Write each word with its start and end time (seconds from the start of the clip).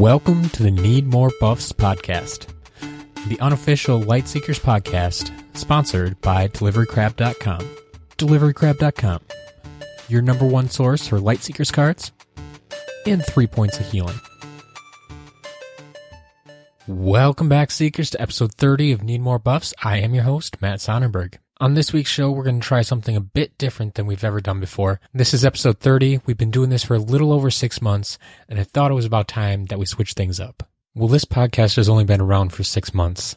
Welcome 0.00 0.48
to 0.48 0.62
the 0.62 0.70
Need 0.70 1.06
More 1.08 1.30
Buffs 1.40 1.72
podcast, 1.72 2.46
the 3.28 3.38
unofficial 3.38 4.00
Lightseekers 4.00 4.58
podcast 4.58 5.30
sponsored 5.54 6.18
by 6.22 6.48
DeliveryCrab.com. 6.48 7.60
DeliveryCrab.com, 8.16 9.20
your 10.08 10.22
number 10.22 10.46
one 10.46 10.70
source 10.70 11.06
for 11.06 11.18
Lightseekers 11.18 11.70
cards 11.70 12.12
and 13.06 13.22
three 13.26 13.46
points 13.46 13.78
of 13.78 13.92
healing. 13.92 14.18
Welcome 16.86 17.50
back, 17.50 17.70
Seekers, 17.70 18.08
to 18.08 18.22
episode 18.22 18.54
30 18.54 18.92
of 18.92 19.02
Need 19.02 19.20
More 19.20 19.38
Buffs. 19.38 19.74
I 19.84 19.98
am 19.98 20.14
your 20.14 20.24
host, 20.24 20.62
Matt 20.62 20.78
Sonnenberg. 20.78 21.34
On 21.60 21.74
this 21.74 21.92
week's 21.92 22.08
show, 22.08 22.30
we're 22.30 22.44
going 22.44 22.58
to 22.58 22.66
try 22.66 22.80
something 22.80 23.14
a 23.14 23.20
bit 23.20 23.58
different 23.58 23.94
than 23.94 24.06
we've 24.06 24.24
ever 24.24 24.40
done 24.40 24.60
before. 24.60 24.98
This 25.12 25.34
is 25.34 25.44
episode 25.44 25.78
30. 25.78 26.22
We've 26.24 26.38
been 26.38 26.50
doing 26.50 26.70
this 26.70 26.84
for 26.84 26.94
a 26.94 26.98
little 26.98 27.34
over 27.34 27.50
six 27.50 27.82
months, 27.82 28.16
and 28.48 28.58
I 28.58 28.64
thought 28.64 28.90
it 28.90 28.94
was 28.94 29.04
about 29.04 29.28
time 29.28 29.66
that 29.66 29.78
we 29.78 29.84
switch 29.84 30.14
things 30.14 30.40
up. 30.40 30.66
Well, 30.94 31.06
this 31.06 31.26
podcast 31.26 31.76
has 31.76 31.86
only 31.86 32.04
been 32.04 32.22
around 32.22 32.54
for 32.54 32.64
six 32.64 32.94
months. 32.94 33.36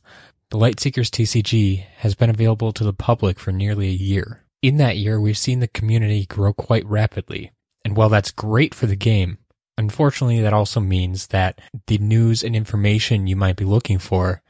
The 0.51 0.57
Lightseekers 0.57 1.09
TCG 1.09 1.83
has 1.97 2.15
been 2.15 2.29
available 2.29 2.71
to 2.71 2.85
the 2.85 2.93
public 2.93 3.39
for 3.39 3.51
nearly 3.51 3.89
a 3.89 3.91
year. 3.91 4.45
In 4.61 4.77
that 4.77 4.95
year, 4.95 5.19
we've 5.19 5.37
seen 5.37 5.59
the 5.59 5.67
community 5.67 6.25
grow 6.25 6.53
quite 6.53 6.85
rapidly. 6.85 7.51
And 7.83 7.97
while 7.97 8.07
that's 8.07 8.31
great 8.31 8.73
for 8.73 8.85
the 8.85 8.95
game, 8.95 9.37
unfortunately, 9.77 10.39
that 10.39 10.53
also 10.53 10.79
means 10.79 11.27
that 11.27 11.59
the 11.87 11.97
news 11.97 12.41
and 12.41 12.55
information 12.55 13.27
you 13.27 13.35
might 13.35 13.57
be 13.57 13.65
looking 13.65 13.99
for 13.99 14.42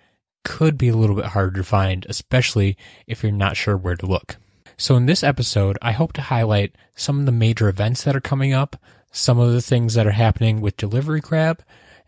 could 0.44 0.78
be 0.78 0.90
a 0.90 0.96
little 0.96 1.16
bit 1.16 1.26
harder 1.26 1.58
to 1.58 1.64
find, 1.64 2.06
especially 2.10 2.78
if 3.08 3.24
you're 3.24 3.32
not 3.32 3.58
sure 3.58 3.78
where 3.78 3.96
to 3.96 4.06
look. 4.06 4.38
So 4.78 4.96
in 4.96 5.06
this 5.06 5.24
episode, 5.24 5.78
I 5.82 5.92
hope 5.92 6.14
to 6.14 6.22
highlight 6.22 6.76
some 6.96 7.20
of 7.20 7.26
the 7.26 7.32
major 7.32 7.70
events 7.70 8.04
that 8.04 8.16
are 8.16 8.22
coming 8.22 8.54
up, 8.54 8.76
some 9.12 9.40
of 9.40 9.54
the 9.54 9.62
things 9.62 9.94
that 9.94 10.08
are 10.08 10.12
happening 10.12 10.62
with 10.62 10.78
Delivery 10.78 11.22
Crab, 11.22 11.64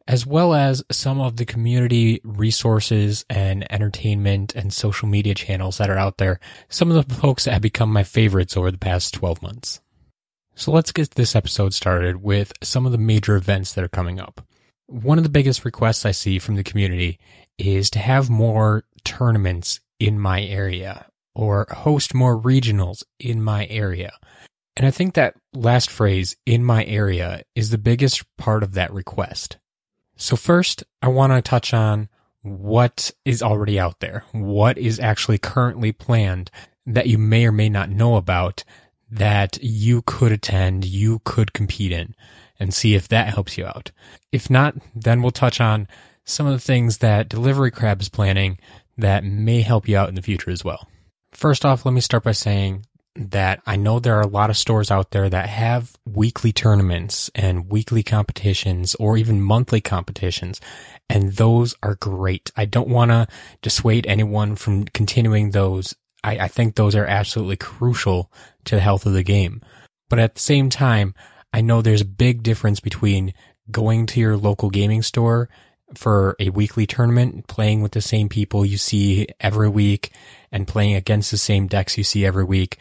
as 0.07 0.25
well 0.25 0.53
as 0.53 0.83
some 0.91 1.19
of 1.19 1.37
the 1.37 1.45
community 1.45 2.21
resources 2.23 3.25
and 3.29 3.71
entertainment 3.71 4.53
and 4.55 4.71
social 4.71 5.07
media 5.07 5.33
channels 5.33 5.77
that 5.77 5.89
are 5.89 5.97
out 5.97 6.17
there, 6.17 6.39
some 6.69 6.91
of 6.91 7.07
the 7.07 7.15
folks 7.15 7.45
that 7.45 7.53
have 7.53 7.61
become 7.61 7.91
my 7.91 8.03
favorites 8.03 8.55
over 8.55 8.71
the 8.71 8.77
past 8.77 9.13
12 9.13 9.41
months. 9.41 9.81
So 10.53 10.71
let's 10.71 10.91
get 10.91 11.11
this 11.11 11.35
episode 11.35 11.73
started 11.73 12.21
with 12.21 12.53
some 12.61 12.85
of 12.85 12.91
the 12.91 12.97
major 12.97 13.35
events 13.35 13.73
that 13.73 13.83
are 13.83 13.89
coming 13.89 14.19
up. 14.19 14.41
One 14.87 15.17
of 15.17 15.23
the 15.23 15.29
biggest 15.29 15.65
requests 15.65 16.05
I 16.05 16.11
see 16.11 16.37
from 16.39 16.55
the 16.55 16.63
community 16.63 17.19
is 17.57 17.89
to 17.91 17.99
have 17.99 18.29
more 18.29 18.83
tournaments 19.03 19.79
in 19.99 20.19
my 20.19 20.43
area 20.43 21.05
or 21.33 21.67
host 21.69 22.13
more 22.13 22.39
regionals 22.39 23.03
in 23.19 23.41
my 23.41 23.67
area. 23.67 24.13
And 24.77 24.85
I 24.85 24.91
think 24.91 25.13
that 25.13 25.35
last 25.53 25.89
phrase, 25.89 26.35
in 26.45 26.63
my 26.63 26.83
area, 26.85 27.43
is 27.55 27.69
the 27.69 27.77
biggest 27.77 28.23
part 28.37 28.61
of 28.61 28.73
that 28.73 28.91
request. 28.91 29.57
So 30.17 30.35
first, 30.35 30.83
I 31.01 31.07
want 31.07 31.33
to 31.33 31.41
touch 31.41 31.73
on 31.73 32.09
what 32.41 33.11
is 33.23 33.41
already 33.41 33.79
out 33.79 33.99
there. 33.99 34.23
What 34.31 34.77
is 34.77 34.99
actually 34.99 35.37
currently 35.37 35.91
planned 35.91 36.51
that 36.85 37.07
you 37.07 37.17
may 37.17 37.45
or 37.45 37.51
may 37.51 37.69
not 37.69 37.89
know 37.89 38.15
about 38.15 38.63
that 39.09 39.57
you 39.61 40.01
could 40.03 40.31
attend, 40.31 40.85
you 40.85 41.21
could 41.23 41.53
compete 41.53 41.91
in 41.91 42.15
and 42.59 42.73
see 42.73 42.95
if 42.95 43.07
that 43.07 43.33
helps 43.33 43.57
you 43.57 43.65
out. 43.65 43.91
If 44.31 44.49
not, 44.49 44.75
then 44.93 45.21
we'll 45.21 45.31
touch 45.31 45.59
on 45.59 45.87
some 46.25 46.47
of 46.47 46.53
the 46.53 46.59
things 46.59 46.97
that 46.97 47.29
Delivery 47.29 47.71
Crab 47.71 48.01
is 48.01 48.09
planning 48.09 48.57
that 48.97 49.23
may 49.23 49.61
help 49.61 49.87
you 49.87 49.97
out 49.97 50.09
in 50.09 50.15
the 50.15 50.21
future 50.21 50.51
as 50.51 50.63
well. 50.63 50.87
First 51.31 51.65
off, 51.65 51.85
let 51.85 51.93
me 51.93 52.01
start 52.01 52.23
by 52.23 52.31
saying 52.31 52.85
that 53.15 53.61
I 53.65 53.77
know 53.77 53.99
there 53.99 54.17
are 54.17 54.21
a 54.21 54.27
lot 54.27 54.49
of 54.49 54.57
stores 54.57 54.91
out 54.91 55.11
there 55.11 55.29
that 55.29 55.47
have 55.47 55.95
weekly 56.05 56.51
tournaments 56.51 57.29
and 57.33 57.69
weekly 57.69 58.03
competitions 58.03 58.95
or 58.95 59.17
even 59.17 59.41
monthly 59.41 59.79
competitions. 59.79 60.59
And 61.09 61.33
those 61.33 61.75
are 61.81 61.95
great. 61.95 62.51
I 62.57 62.65
don't 62.65 62.89
want 62.89 63.11
to 63.11 63.27
dissuade 63.61 64.05
anyone 64.07 64.55
from 64.55 64.85
continuing 64.85 65.51
those. 65.51 65.95
I, 66.23 66.39
I 66.39 66.47
think 66.47 66.75
those 66.75 66.95
are 66.95 67.05
absolutely 67.05 67.57
crucial 67.57 68.31
to 68.65 68.75
the 68.75 68.81
health 68.81 69.05
of 69.05 69.13
the 69.13 69.23
game. 69.23 69.61
But 70.09 70.19
at 70.19 70.35
the 70.35 70.41
same 70.41 70.69
time, 70.69 71.13
I 71.53 71.61
know 71.61 71.81
there's 71.81 72.01
a 72.01 72.05
big 72.05 72.43
difference 72.43 72.81
between 72.81 73.33
going 73.71 74.05
to 74.07 74.19
your 74.19 74.37
local 74.37 74.69
gaming 74.69 75.01
store 75.01 75.49
for 75.93 76.35
a 76.39 76.49
weekly 76.49 76.87
tournament, 76.87 77.47
playing 77.47 77.81
with 77.81 77.91
the 77.91 78.01
same 78.01 78.27
people 78.29 78.65
you 78.65 78.77
see 78.77 79.27
every 79.39 79.69
week 79.69 80.11
and 80.51 80.67
playing 80.67 80.95
against 80.95 81.31
the 81.31 81.37
same 81.37 81.67
decks 81.67 81.97
you 81.97 82.03
see 82.03 82.25
every 82.25 82.43
week, 82.43 82.77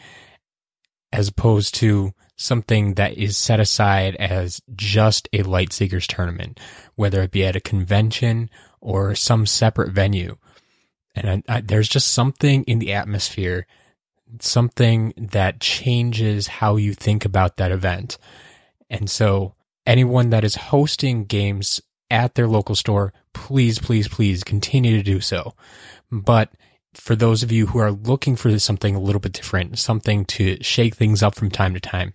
as 1.11 1.27
opposed 1.27 1.75
to 1.75 2.13
something 2.35 2.95
that 2.95 3.17
is 3.17 3.37
set 3.37 3.59
aside 3.59 4.15
as 4.15 4.61
just 4.75 5.29
a 5.31 5.43
Lightseekers 5.43 6.07
tournament, 6.07 6.59
whether 6.95 7.21
it 7.21 7.31
be 7.31 7.45
at 7.45 7.55
a 7.55 7.61
convention 7.61 8.49
or 8.81 9.15
some 9.15 9.45
separate 9.45 9.91
venue. 9.91 10.37
And 11.15 11.43
I, 11.47 11.57
I, 11.57 11.61
there's 11.61 11.87
just 11.87 12.11
something 12.11 12.63
in 12.63 12.79
the 12.79 12.91
atmosphere, 12.91 13.67
something 14.41 15.13
that 15.15 15.61
changes 15.61 16.47
how 16.47 16.75
you 16.75 16.93
think 16.93 17.23
about 17.23 17.57
that 17.57 17.71
event. 17.71 18.17
And 18.89 19.09
so 19.09 19.55
anyone 19.87 20.29
that 20.31 20.43
is 20.43 20.55
hosting 20.55 21.25
games 21.25 21.81
at 22.09 22.35
their 22.35 22.47
local 22.47 22.75
store, 22.75 23.13
please, 23.33 23.79
please, 23.79 24.07
please 24.07 24.43
continue 24.43 24.97
to 24.97 25.03
do 25.03 25.19
so. 25.19 25.53
But 26.11 26.51
for 26.93 27.15
those 27.15 27.43
of 27.43 27.51
you 27.51 27.67
who 27.67 27.79
are 27.79 27.91
looking 27.91 28.35
for 28.35 28.57
something 28.57 28.95
a 28.95 28.99
little 28.99 29.19
bit 29.19 29.33
different, 29.33 29.77
something 29.77 30.25
to 30.25 30.61
shake 30.63 30.95
things 30.95 31.21
up 31.21 31.35
from 31.35 31.49
time 31.49 31.73
to 31.73 31.79
time, 31.79 32.13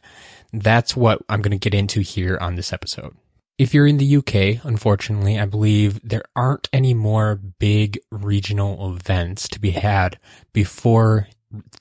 that's 0.53 0.97
what 0.97 1.23
I'm 1.28 1.43
going 1.43 1.59
to 1.59 1.59
get 1.59 1.78
into 1.78 2.01
here 2.01 2.39
on 2.41 2.56
this 2.56 2.73
episode. 2.73 3.17
If 3.59 3.75
you're 3.75 3.87
in 3.87 3.99
the 3.99 4.17
UK, 4.17 4.65
unfortunately, 4.65 5.39
I 5.39 5.45
believe 5.45 6.01
there 6.03 6.25
aren't 6.34 6.69
any 6.72 6.95
more 6.95 7.37
big 7.37 7.99
regional 8.11 8.95
events 8.95 9.49
to 9.49 9.61
be 9.61 9.72
had 9.72 10.19
before 10.55 11.28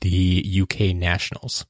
the 0.01 0.61
UK 0.61 0.93
Nationals. 0.93 1.65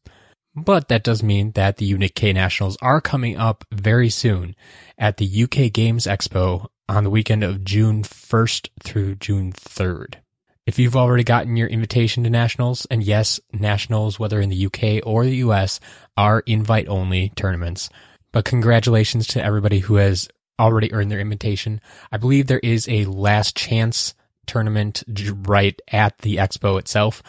But 0.64 0.88
that 0.90 1.04
does 1.04 1.24
mean 1.24 1.52
that 1.52 1.78
the 1.78 1.94
UK 1.94 2.36
Nationals 2.36 2.78
are 2.82 3.02
coming 3.02 3.38
up 3.38 3.66
very 3.72 4.10
soon 4.10 4.56
at 4.98 5.18
the 5.18 5.44
UK 5.44 5.72
Games 5.72 6.06
Expo 6.06 6.68
on 6.88 7.04
the 7.04 7.10
weekend 7.10 7.44
of 7.44 7.64
June 7.64 8.04
1st 8.04 8.70
through 8.82 9.16
June 9.16 9.54
3rd. 9.54 10.16
If 10.66 10.78
you've 10.78 10.96
already 10.96 11.24
gotten 11.24 11.56
your 11.56 11.68
invitation 11.68 12.24
to 12.24 12.30
nationals, 12.30 12.86
and 12.92 13.04
yes, 13.04 13.40
nationals, 13.52 14.20
whether 14.20 14.40
in 14.42 14.50
the 14.50 14.66
UK 14.66 15.02
or 15.06 15.24
the 15.24 15.38
US, 15.38 15.80
are 16.18 16.42
invite 16.46 16.88
only 16.88 17.30
tournaments. 17.36 17.90
But 18.32 18.46
congratulations 18.46 19.28
to 19.28 19.44
everybody 19.44 19.80
who 19.80 19.96
has 19.96 20.30
already 20.60 20.92
earned 20.94 21.12
their 21.12 21.20
invitation. 21.20 21.82
I 22.12 22.18
believe 22.18 22.48
there 22.48 22.60
is 22.60 22.88
a 22.88 23.06
last 23.06 23.56
chance 23.56 24.14
tournament 24.46 25.04
right 25.48 25.80
at 25.92 26.18
the 26.20 26.36
expo 26.36 26.78
itself. 26.78 27.24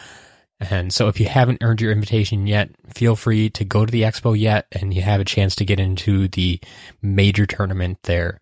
And 0.69 0.93
so 0.93 1.07
if 1.07 1.19
you 1.19 1.25
haven't 1.25 1.63
earned 1.63 1.81
your 1.81 1.91
invitation 1.91 2.45
yet, 2.45 2.69
feel 2.93 3.15
free 3.15 3.49
to 3.51 3.65
go 3.65 3.83
to 3.83 3.91
the 3.91 4.03
expo 4.03 4.39
yet 4.39 4.67
and 4.71 4.93
you 4.93 5.01
have 5.01 5.19
a 5.19 5.25
chance 5.25 5.55
to 5.55 5.65
get 5.65 5.79
into 5.79 6.27
the 6.27 6.59
major 7.01 7.47
tournament 7.47 7.97
there 8.03 8.39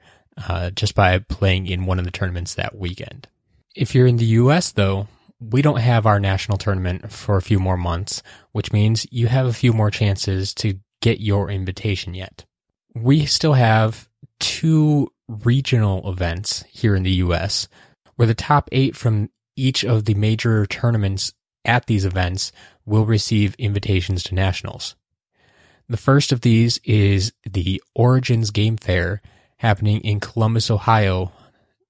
uh, 0.49 0.69
just 0.71 0.95
by 0.95 1.19
playing 1.19 1.67
in 1.67 1.85
one 1.85 1.97
of 1.97 2.03
the 2.03 2.11
tournaments 2.11 2.55
that 2.55 2.77
weekend. 2.77 3.27
If 3.73 3.95
you're 3.95 4.07
in 4.07 4.17
the 4.17 4.25
US 4.25 4.73
though, 4.73 5.07
we 5.39 5.61
don't 5.61 5.79
have 5.79 6.05
our 6.05 6.19
national 6.19 6.57
tournament 6.57 7.09
for 7.09 7.37
a 7.37 7.41
few 7.41 7.57
more 7.57 7.77
months, 7.77 8.21
which 8.51 8.73
means 8.73 9.07
you 9.11 9.27
have 9.27 9.45
a 9.45 9.53
few 9.53 9.71
more 9.71 9.89
chances 9.89 10.53
to 10.55 10.77
get 11.01 11.21
your 11.21 11.49
invitation 11.49 12.13
yet. 12.13 12.45
We 12.93 13.25
still 13.27 13.53
have 13.53 14.09
two 14.41 15.09
regional 15.29 16.09
events 16.09 16.65
here 16.69 16.95
in 16.95 17.03
the 17.03 17.11
US 17.11 17.69
where 18.15 18.27
the 18.27 18.33
top 18.33 18.67
eight 18.73 18.97
from 18.97 19.29
each 19.55 19.85
of 19.85 20.03
the 20.03 20.15
major 20.15 20.65
tournaments 20.65 21.33
at 21.65 21.85
these 21.85 22.05
events 22.05 22.51
will 22.85 23.05
receive 23.05 23.55
invitations 23.55 24.23
to 24.23 24.35
nationals. 24.35 24.95
The 25.87 25.97
first 25.97 26.31
of 26.31 26.41
these 26.41 26.79
is 26.83 27.33
the 27.49 27.81
Origins 27.95 28.51
Game 28.51 28.77
Fair 28.77 29.21
happening 29.57 30.01
in 30.01 30.19
Columbus, 30.19 30.69
Ohio 30.69 31.31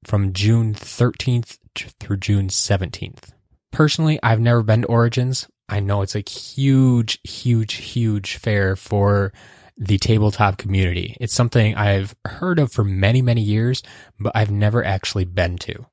from 0.04 0.34
June 0.34 0.74
13th 0.74 1.58
through 2.00 2.18
June 2.18 2.48
17th. 2.48 3.34
Personally, 3.72 4.20
I've 4.24 4.40
never 4.40 4.64
been 4.64 4.82
to 4.82 4.88
Origins. 4.88 5.48
I 5.68 5.80
know 5.80 6.02
it's 6.02 6.16
a 6.16 6.28
huge, 6.28 7.20
huge, 7.24 7.74
huge 7.76 8.38
fair 8.38 8.76
for 8.76 9.34
the 9.78 9.98
tabletop 9.98 10.58
community. 10.58 11.16
It's 11.22 11.34
something 11.34 11.76
I've 11.76 12.16
heard 12.26 12.60
of 12.60 12.72
for 12.72 12.84
many, 12.84 13.22
many 13.22 13.42
years, 13.42 13.84
but 14.20 14.32
I've 14.36 14.52
never 14.52 14.84
actually 14.84 15.26
been 15.26 15.58
to. 15.60 15.86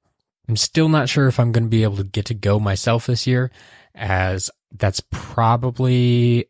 I'm 0.49 0.57
still 0.57 0.89
not 0.89 1.09
sure 1.09 1.27
if 1.27 1.41
I'm 1.41 1.53
going 1.53 1.65
to 1.65 1.71
be 1.71 1.83
able 1.83 1.97
to 1.97 2.05
get 2.05 2.27
to 2.27 2.35
go 2.35 2.61
myself 2.61 3.07
this 3.07 3.27
year, 3.27 3.51
as 3.95 4.51
that's 4.73 5.03
probably 5.11 6.49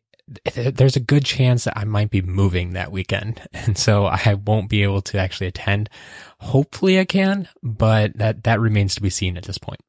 there's 0.55 0.97
a 0.97 1.01
good 1.01 1.25
chance 1.25 1.65
that 1.65 1.79
I 1.79 1.85
might 1.85 2.11
be 2.11 2.21
moving 2.21 2.73
that 2.73 2.93
weekend. 2.93 3.41
And 3.53 3.77
so 3.77 4.07
I 4.07 4.35
won't 4.35 4.69
be 4.69 4.83
able 4.83 5.03
to 5.03 5.19
actually 5.19 5.49
attend. 5.49 5.91
Hopefully 6.39 7.01
I 7.01 7.05
can, 7.05 7.49
but 7.63 8.17
that, 8.19 8.45
that 8.45 8.61
remains 8.61 8.95
to 8.95 9.03
be 9.03 9.11
seen 9.11 9.37
at 9.37 9.45
this 9.45 9.59
point. 9.59 9.81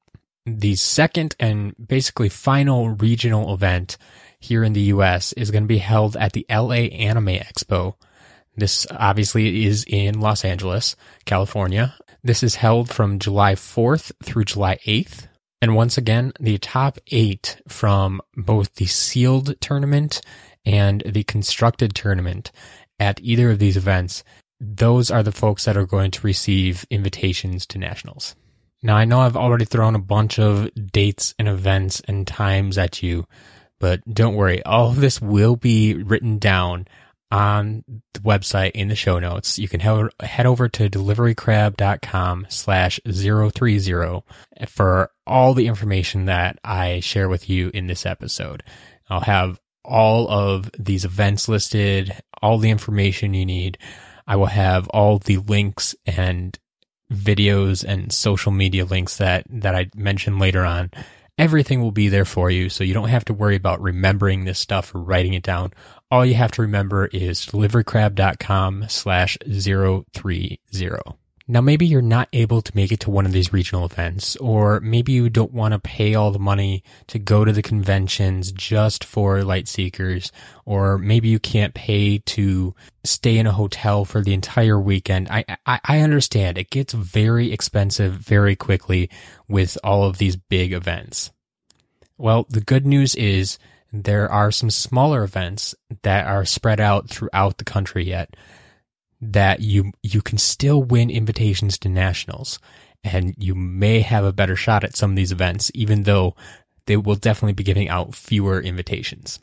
The 0.46 0.76
second 0.76 1.36
and 1.40 1.76
basically 1.76 2.30
final 2.30 2.90
regional 2.90 3.54
event 3.54 3.98
here 4.40 4.64
in 4.64 4.74
the 4.74 4.82
US 4.94 5.34
is 5.34 5.52
going 5.52 5.64
to 5.64 5.68
be 5.68 5.80
held 5.80 6.16
at 6.16 6.34
the 6.34 6.46
LA 6.50 6.88
Anime 6.90 7.28
Expo. 7.28 7.96
This 8.58 8.88
obviously 8.90 9.66
is 9.66 9.86
in 9.88 10.20
Los 10.20 10.44
Angeles, 10.44 10.96
California. 11.26 11.96
This 12.24 12.42
is 12.42 12.56
held 12.56 12.90
from 12.90 13.20
July 13.20 13.54
4th 13.54 14.12
through 14.24 14.46
July 14.46 14.78
8th. 14.86 15.28
And 15.62 15.76
once 15.76 15.98
again, 15.98 16.34
the 16.40 16.58
top 16.58 16.98
eight 17.12 17.62
from 17.68 18.20
both 18.36 18.74
the 18.76 18.86
sealed 18.86 19.60
tournament 19.62 20.22
and 20.66 21.02
the 21.06 21.24
constructed 21.24 21.96
tournament 21.96 22.52
at 23.00 23.20
either 23.22 23.52
of 23.52 23.60
these 23.60 23.78
events, 23.78 24.24
those 24.60 25.12
are 25.12 25.24
the 25.24 25.32
folks 25.32 25.66
that 25.66 25.78
are 25.78 25.86
going 25.86 26.12
to 26.12 26.26
receive 26.26 26.86
invitations 26.90 27.66
to 27.68 27.78
nationals. 27.78 28.36
Now, 28.84 28.96
I 28.96 29.06
know 29.06 29.22
I've 29.22 29.38
already 29.38 29.66
thrown 29.66 29.96
a 29.96 30.00
bunch 30.00 30.40
of 30.40 30.70
dates 30.92 31.34
and 31.40 31.48
events 31.48 32.02
and 32.08 32.26
times 32.26 32.78
at 32.78 33.02
you, 33.02 33.26
but 33.80 34.02
don't 34.12 34.36
worry, 34.36 34.64
all 34.64 34.90
of 34.90 35.00
this 35.00 35.22
will 35.22 35.56
be 35.56 35.94
written 35.96 36.38
down 36.40 36.88
on 37.30 37.84
the 38.14 38.20
website 38.22 38.72
in 38.72 38.88
the 38.88 38.96
show 38.96 39.20
notes. 39.20 39.60
You 39.60 39.68
can 39.68 39.80
head, 39.80 40.46
over 40.46 40.70
to 40.70 40.90
deliverycrab.com 40.90 42.48
slash 42.50 43.00
030 43.06 44.22
for 44.68 45.12
all 45.26 45.54
the 45.54 45.68
information 45.68 46.26
that 46.26 46.60
I 46.64 47.02
share 47.02 47.28
with 47.28 47.50
you 47.50 47.70
in 47.74 47.88
this 47.88 48.06
episode. 48.06 48.64
I'll 49.10 49.22
have 49.22 49.60
all 49.84 50.30
of 50.30 50.70
these 50.78 51.06
events 51.06 51.48
listed, 51.48 52.14
all 52.42 52.58
the 52.58 52.70
information 52.70 53.34
you 53.34 53.46
need. 53.46 53.78
I 54.26 54.36
will 54.36 54.48
have 54.48 54.88
all 54.90 55.18
the 55.18 55.38
links 55.38 55.96
and 56.06 56.58
videos 57.12 57.86
and 57.86 58.12
social 58.12 58.52
media 58.52 58.86
links 58.86 59.18
that, 59.18 59.46
that 59.50 59.76
I 59.76 59.90
mentioned 59.96 60.40
later 60.40 60.66
on. 60.66 60.92
Everything 61.38 61.82
will 61.82 61.92
be 61.92 62.10
there 62.10 62.26
for 62.26 62.50
you, 62.50 62.68
so 62.68 62.84
you 62.84 62.94
don't 62.94 63.10
have 63.10 63.26
to 63.26 63.34
worry 63.34 63.56
about 63.56 63.82
remembering 63.82 64.44
this 64.44 64.60
stuff 64.60 64.94
or 64.94 65.00
writing 65.00 65.34
it 65.34 65.44
down. 65.44 65.72
All 66.10 66.26
you 66.26 66.36
have 66.36 66.52
to 66.54 66.62
remember 66.62 67.08
is 67.08 67.46
deliverycrab.com 67.48 68.86
slash 68.88 69.38
030. 69.46 70.60
Now, 71.50 71.62
maybe 71.62 71.86
you're 71.86 72.02
not 72.02 72.30
able 72.34 72.62
to 72.62 72.76
make 72.76 72.92
it 72.92 73.02
to 73.02 73.10
one 73.10 73.26
of 73.26 73.32
these 73.32 73.54
regional 73.54 73.86
events, 73.86 74.36
or 74.38 74.82
maybe 74.82 75.14
you 75.14 75.30
don't 75.30 75.54
want 75.54 75.74
to 75.74 75.80
pay 75.80 76.14
all 76.16 76.32
the 76.32 76.40
money 76.40 76.84
to 77.08 77.20
go 77.20 77.46
to 77.46 77.54
the 77.54 77.62
conventions 77.62 78.52
just 78.52 79.04
for 79.04 79.38
Lightseekers, 79.40 80.32
or 80.66 80.98
maybe 80.98 81.30
you 81.30 81.40
can't 81.40 81.74
pay 81.74 82.20
to 82.20 82.74
stay 83.06 83.38
in 83.38 83.48
a 83.48 83.54
hotel 83.54 84.04
for 84.04 84.22
the 84.22 84.34
entire 84.34 84.80
weekend. 84.80 85.30
I, 85.30 85.46
I, 85.66 85.80
I 85.84 86.00
understand 86.02 86.58
it 86.58 86.70
gets 86.70 86.94
very 86.94 87.54
expensive 87.54 88.14
very 88.14 88.58
quickly 88.58 89.10
with 89.48 89.78
all 89.86 90.04
of 90.04 90.18
these 90.18 90.36
big 90.36 90.74
events. 90.74 91.32
Well, 92.18 92.46
the 92.50 92.62
good 92.62 92.86
news 92.86 93.16
is 93.16 93.58
there 93.92 94.30
are 94.30 94.52
some 94.52 94.70
smaller 94.70 95.24
events 95.24 95.76
that 96.04 96.28
are 96.28 96.46
spread 96.46 96.80
out 96.80 97.10
throughout 97.10 97.58
the 97.58 97.64
country 97.64 98.06
yet 98.06 98.36
that 99.22 99.62
you 99.62 99.92
you 100.04 100.22
can 100.22 100.38
still 100.38 100.84
win 100.84 101.10
invitations 101.10 101.78
to 101.80 101.90
nationals 101.90 102.60
and 103.04 103.34
you 103.38 103.56
may 103.56 104.02
have 104.02 104.24
a 104.24 104.34
better 104.34 104.56
shot 104.56 104.84
at 104.84 104.96
some 104.96 105.12
of 105.12 105.16
these 105.16 105.32
events 105.32 105.72
even 105.74 106.04
though 106.04 106.36
they 106.86 106.98
will 106.98 107.16
definitely 107.16 107.54
be 107.54 107.64
giving 107.64 107.90
out 107.90 108.16
fewer 108.16 108.62
invitations. 108.62 109.40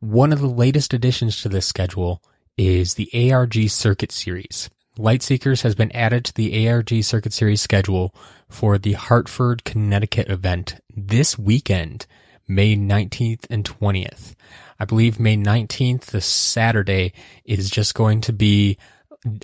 One 0.00 0.32
of 0.32 0.40
the 0.40 0.48
latest 0.48 0.94
additions 0.94 1.40
to 1.42 1.48
this 1.48 1.66
schedule 1.66 2.22
is 2.56 2.94
the 2.94 3.32
ARG 3.32 3.68
Circuit 3.68 4.12
Series. 4.12 4.70
Lightseekers 4.98 5.62
has 5.62 5.74
been 5.74 5.92
added 5.92 6.24
to 6.26 6.34
the 6.34 6.68
ARG 6.68 7.02
Circuit 7.04 7.32
Series 7.32 7.62
schedule 7.62 8.14
for 8.48 8.76
the 8.76 8.94
Hartford, 8.94 9.64
Connecticut 9.64 10.28
event 10.28 10.76
this 10.94 11.38
weekend, 11.38 12.06
May 12.50 12.76
19th 12.76 13.46
and 13.48 13.64
20th. 13.64 14.34
I 14.78 14.84
believe 14.84 15.20
May 15.20 15.36
19th, 15.36 16.06
the 16.06 16.20
Saturday, 16.20 17.12
is 17.44 17.70
just 17.70 17.94
going 17.94 18.20
to 18.22 18.32
be 18.32 18.76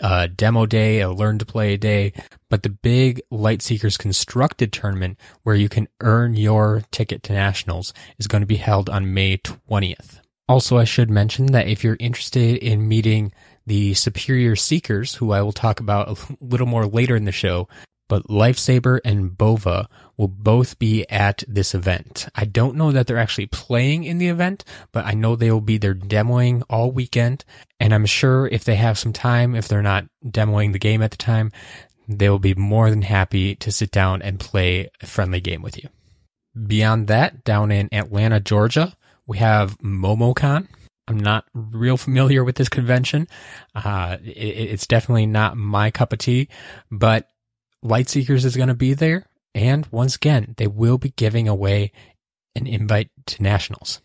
a 0.01 0.27
demo 0.27 0.67
day, 0.67 1.01
a 1.01 1.11
learn 1.11 1.39
to 1.39 1.47
play 1.47 1.77
day, 1.77 2.13
but 2.49 2.63
the 2.63 2.71
big 2.71 3.21
Lightseekers 3.31 3.99
constructed 3.99 4.73
tournament 4.73 5.19
where 5.43 5.55
you 5.55 5.69
can 5.69 5.89
earn 6.01 6.35
your 6.35 6.83
ticket 6.91 7.23
to 7.25 7.33
nationals 7.33 7.93
is 8.19 8.27
going 8.27 8.41
to 8.41 8.47
be 8.47 8.57
held 8.57 8.89
on 8.89 9.15
May 9.15 9.37
20th. 9.39 10.21
Also, 10.49 10.79
I 10.79 10.85
should 10.85 11.11
mention 11.11 11.47
that 11.47 11.69
if 11.69 11.85
you're 11.85 11.97
interested 12.01 12.57
in 12.59 12.89
meeting 12.89 13.33
the 13.67 13.95
Superior 13.95 14.57
Seekers, 14.57 15.17
who 15.17 15.33
I 15.33 15.43
will 15.43 15.53
talk 15.53 15.81
about 15.81 16.09
a 16.09 16.37
little 16.41 16.69
more 16.69 16.87
later 16.87 17.17
in 17.17 17.25
the 17.25 17.33
show, 17.33 17.69
but 18.09 18.29
Lifesaver 18.29 19.01
and 19.05 19.37
Bova 19.37 19.89
will 20.17 20.29
both 20.29 20.79
be 20.79 21.09
at 21.11 21.45
this 21.47 21.75
event. 21.75 22.29
I 22.35 22.45
don't 22.45 22.77
know 22.77 22.93
that 22.93 23.07
they're 23.07 23.19
actually 23.19 23.47
playing 23.47 24.05
in 24.05 24.19
the 24.19 24.29
event, 24.29 24.65
but 24.93 25.05
I 25.05 25.13
know 25.13 25.37
they 25.37 25.51
will 25.51 25.61
be 25.61 25.79
there 25.79 25.95
demoing 25.95 26.63
all 26.71 26.91
weekend. 26.91 27.45
And 27.79 27.93
I'm 27.93 28.07
sure 28.07 28.47
if 28.47 28.65
they 28.65 28.77
have 28.77 28.99
some 28.99 29.13
time, 29.13 29.55
if 29.55 29.69
they're 29.69 29.83
not 29.83 30.07
demoing 30.25 30.73
the 30.73 30.79
game 30.79 31.03
at 31.03 31.11
the 31.11 31.17
time, 31.17 31.53
they 32.09 32.29
will 32.29 32.39
be 32.39 32.55
more 32.55 32.91
than 32.91 33.03
happy 33.03 33.57
to 33.57 33.73
sit 33.73 33.91
down 33.91 34.23
and 34.23 34.41
play 34.41 34.91
a 35.03 35.07
friendly 35.07 35.41
game 35.41 35.63
with 35.63 35.77
you. 35.77 35.89
Beyond 36.67 37.09
that, 37.09 37.45
down 37.45 37.71
in 37.71 37.93
Atlanta, 37.93 38.41
Georgia, 38.41 38.97
we 39.27 39.39
have 39.39 39.79
MomoCon. 39.79 40.69
I'm 41.09 41.21
not 41.21 41.45
real 41.53 41.97
familiar 41.97 42.43
with 42.43 42.57
this 42.57 42.69
convention. 42.69 43.29
Uh, 43.75 44.17
it, 44.25 44.31
it's 44.31 44.87
definitely 44.87 45.27
not 45.27 45.57
my 45.57 45.91
cup 45.91 46.13
of 46.13 46.19
tea, 46.19 46.49
but 46.91 47.29
Lightseekers 47.87 48.45
is 48.45 48.57
going 48.57 48.69
to 48.69 48.75
be 48.75 48.95
there. 48.95 49.27
And 49.55 49.87
once 49.91 50.17
again, 50.17 50.55
they 50.59 50.67
will 50.67 50.99
be 50.99 51.11
giving 51.11 51.49
away 51.49 51.93
an 52.55 52.67
invite 52.67 53.11
to 53.27 53.43
nationals. 53.43 54.01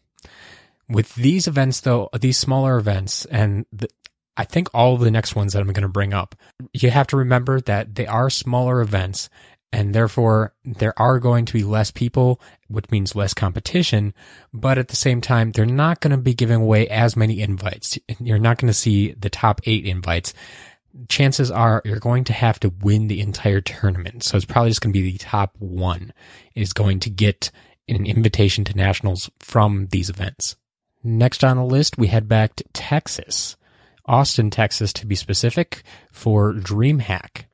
With 0.87 1.15
these 1.15 1.47
events, 1.47 1.81
though, 1.81 2.09
these 2.17 2.37
smaller 2.37 2.77
events, 2.77 3.25
and 3.25 3.65
the, 3.71 3.89
I 4.37 4.43
think 4.43 4.69
all 4.73 4.93
of 4.93 5.01
the 5.01 5.11
next 5.11 5.35
ones 5.35 5.53
that 5.53 5.59
I'm 5.59 5.67
going 5.67 5.83
to 5.83 5.89
bring 5.89 6.13
up, 6.13 6.35
you 6.73 6.89
have 6.89 7.07
to 7.07 7.17
remember 7.17 7.59
that 7.61 7.95
they 7.95 8.07
are 8.07 8.29
smaller 8.29 8.81
events 8.81 9.29
and 9.73 9.95
therefore 9.95 10.53
there 10.65 10.97
are 10.99 11.19
going 11.19 11.45
to 11.45 11.53
be 11.53 11.63
less 11.63 11.91
people, 11.91 12.41
which 12.67 12.91
means 12.91 13.15
less 13.15 13.33
competition. 13.33 14.13
But 14.53 14.77
at 14.77 14.89
the 14.89 14.95
same 14.95 15.21
time, 15.21 15.51
they're 15.51 15.65
not 15.65 16.01
going 16.01 16.11
to 16.11 16.17
be 16.17 16.33
giving 16.33 16.61
away 16.61 16.87
as 16.89 17.15
many 17.15 17.39
invites. 17.39 17.97
You're 18.19 18.39
not 18.39 18.57
going 18.57 18.67
to 18.67 18.73
see 18.73 19.13
the 19.13 19.29
top 19.29 19.61
eight 19.65 19.85
invites 19.85 20.33
chances 21.09 21.51
are 21.51 21.81
you're 21.85 21.99
going 21.99 22.23
to 22.25 22.33
have 22.33 22.59
to 22.61 22.73
win 22.81 23.07
the 23.07 23.21
entire 23.21 23.61
tournament. 23.61 24.23
So 24.23 24.37
it's 24.37 24.45
probably 24.45 24.71
just 24.71 24.81
going 24.81 24.93
to 24.93 25.01
be 25.01 25.11
the 25.11 25.17
top 25.17 25.55
one 25.59 26.13
is 26.55 26.73
going 26.73 26.99
to 27.01 27.09
get 27.09 27.51
an 27.87 28.05
invitation 28.05 28.63
to 28.65 28.77
nationals 28.77 29.29
from 29.39 29.87
these 29.87 30.09
events. 30.09 30.55
Next 31.03 31.43
on 31.43 31.57
the 31.57 31.65
list, 31.65 31.97
we 31.97 32.07
head 32.07 32.27
back 32.27 32.55
to 32.57 32.63
Texas, 32.73 33.57
Austin, 34.05 34.49
Texas 34.49 34.93
to 34.93 35.07
be 35.07 35.15
specific, 35.15 35.83
for 36.11 36.53
DreamHack. 36.53 37.45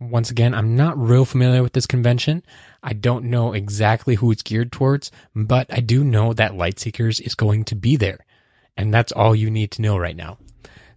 Once 0.00 0.30
again, 0.30 0.54
I'm 0.54 0.76
not 0.76 0.98
real 0.98 1.24
familiar 1.24 1.62
with 1.62 1.72
this 1.72 1.86
convention. 1.86 2.44
I 2.82 2.92
don't 2.92 3.24
know 3.26 3.52
exactly 3.52 4.14
who 4.16 4.30
it's 4.30 4.42
geared 4.42 4.70
towards, 4.70 5.10
but 5.34 5.72
I 5.72 5.80
do 5.80 6.04
know 6.04 6.32
that 6.32 6.52
Lightseekers 6.52 7.20
is 7.20 7.34
going 7.34 7.64
to 7.64 7.74
be 7.74 7.96
there. 7.96 8.24
And 8.76 8.94
that's 8.94 9.10
all 9.10 9.34
you 9.34 9.50
need 9.50 9.72
to 9.72 9.82
know 9.82 9.98
right 9.98 10.16
now. 10.16 10.38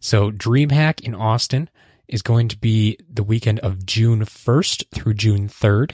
So 0.02 0.32
DreamHack 0.32 1.00
in 1.02 1.14
Austin 1.14 1.70
is 2.08 2.24
going 2.24 2.48
to 2.50 2.58
be 2.58 2.98
the 3.08 3.24
weekend 3.24 3.60
of 3.60 3.86
June 3.86 4.26
1st 4.26 4.86
through 4.94 5.14
June 5.14 5.48
3rd. 5.48 5.94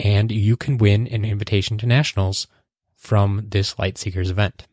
And 0.00 0.32
you 0.32 0.56
can 0.56 0.78
win 0.78 1.06
an 1.06 1.24
invitation 1.24 1.78
to 1.78 1.86
nationals 1.86 2.48
from 2.96 3.46
this 3.48 3.76
Lightseekers 3.76 4.30
event. 4.30 4.66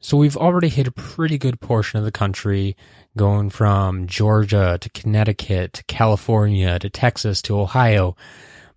So 0.00 0.16
we've 0.16 0.36
already 0.36 0.68
hit 0.68 0.88
a 0.88 0.92
pretty 0.92 1.38
good 1.38 1.60
portion 1.60 1.98
of 1.98 2.04
the 2.04 2.12
country, 2.12 2.76
going 3.16 3.50
from 3.50 4.08
Georgia 4.08 4.78
to 4.80 4.90
Connecticut 4.90 5.72
to 5.74 5.84
California 5.84 6.78
to 6.80 6.90
Texas 6.90 7.40
to 7.42 7.58
Ohio. 7.58 8.16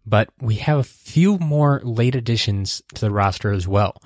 But 0.05 0.29
we 0.39 0.55
have 0.55 0.77
a 0.77 0.83
few 0.83 1.39
more 1.39 1.81
late 1.83 2.15
additions 2.15 2.83
to 2.93 3.01
the 3.01 3.11
roster 3.11 3.51
as 3.51 3.67
well. 3.67 4.01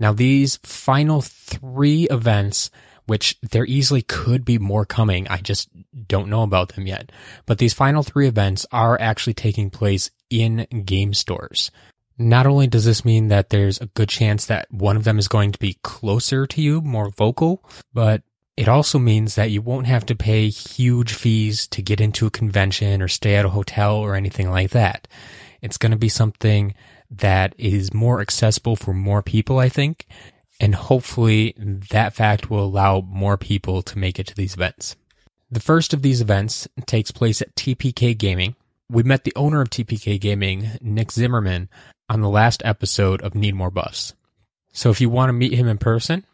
Now 0.00 0.12
these 0.12 0.56
final 0.64 1.22
three 1.22 2.08
events 2.10 2.70
which 3.08 3.38
there 3.50 3.64
easily 3.64 4.02
could 4.02 4.44
be 4.44 4.58
more 4.58 4.84
coming. 4.84 5.26
I 5.28 5.38
just 5.38 5.68
don't 6.06 6.28
know 6.28 6.42
about 6.42 6.74
them 6.74 6.86
yet. 6.86 7.10
But 7.46 7.58
these 7.58 7.72
final 7.72 8.02
three 8.02 8.28
events 8.28 8.66
are 8.70 9.00
actually 9.00 9.34
taking 9.34 9.70
place 9.70 10.10
in 10.30 10.66
game 10.84 11.14
stores. 11.14 11.70
Not 12.18 12.46
only 12.46 12.66
does 12.66 12.84
this 12.84 13.04
mean 13.04 13.28
that 13.28 13.48
there's 13.48 13.80
a 13.80 13.86
good 13.86 14.08
chance 14.08 14.44
that 14.46 14.70
one 14.70 14.96
of 14.96 15.04
them 15.04 15.18
is 15.18 15.28
going 15.28 15.52
to 15.52 15.58
be 15.58 15.78
closer 15.82 16.46
to 16.46 16.60
you, 16.60 16.80
more 16.82 17.10
vocal, 17.10 17.64
but 17.94 18.22
it 18.58 18.68
also 18.68 18.98
means 18.98 19.36
that 19.36 19.50
you 19.50 19.62
won't 19.62 19.86
have 19.86 20.04
to 20.06 20.16
pay 20.16 20.48
huge 20.48 21.14
fees 21.14 21.66
to 21.68 21.80
get 21.80 22.00
into 22.00 22.26
a 22.26 22.30
convention 22.30 23.00
or 23.00 23.08
stay 23.08 23.36
at 23.36 23.44
a 23.44 23.50
hotel 23.50 23.96
or 23.96 24.16
anything 24.16 24.50
like 24.50 24.70
that. 24.70 25.08
It's 25.62 25.78
going 25.78 25.92
to 25.92 25.98
be 25.98 26.08
something 26.10 26.74
that 27.10 27.54
is 27.56 27.94
more 27.94 28.20
accessible 28.20 28.76
for 28.76 28.92
more 28.92 29.22
people, 29.22 29.58
I 29.58 29.70
think. 29.70 30.06
And 30.60 30.74
hopefully 30.74 31.54
that 31.56 32.14
fact 32.14 32.50
will 32.50 32.64
allow 32.64 33.00
more 33.00 33.36
people 33.36 33.82
to 33.82 33.98
make 33.98 34.18
it 34.18 34.26
to 34.28 34.34
these 34.34 34.54
events. 34.54 34.96
The 35.50 35.60
first 35.60 35.94
of 35.94 36.02
these 36.02 36.20
events 36.20 36.68
takes 36.86 37.10
place 37.10 37.40
at 37.40 37.54
TPK 37.54 38.16
Gaming. 38.18 38.56
We 38.90 39.02
met 39.02 39.24
the 39.24 39.32
owner 39.36 39.60
of 39.60 39.70
TPK 39.70 40.20
Gaming, 40.20 40.70
Nick 40.80 41.12
Zimmerman, 41.12 41.68
on 42.08 42.20
the 42.20 42.28
last 42.28 42.62
episode 42.64 43.22
of 43.22 43.34
Need 43.34 43.54
More 43.54 43.70
Buffs. 43.70 44.14
So 44.72 44.90
if 44.90 45.00
you 45.00 45.08
want 45.08 45.28
to 45.28 45.34
meet 45.34 45.52
him 45.52 45.68
in 45.68 45.78
person 45.78 46.26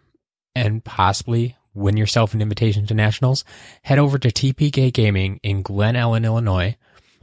and 0.54 0.84
possibly 0.84 1.56
win 1.74 1.96
yourself 1.96 2.34
an 2.34 2.40
invitation 2.40 2.86
to 2.86 2.94
nationals, 2.94 3.44
head 3.82 3.98
over 3.98 4.18
to 4.18 4.28
TPK 4.28 4.92
Gaming 4.92 5.40
in 5.42 5.62
Glen 5.62 5.94
Ellyn, 5.94 6.24
Illinois 6.24 6.76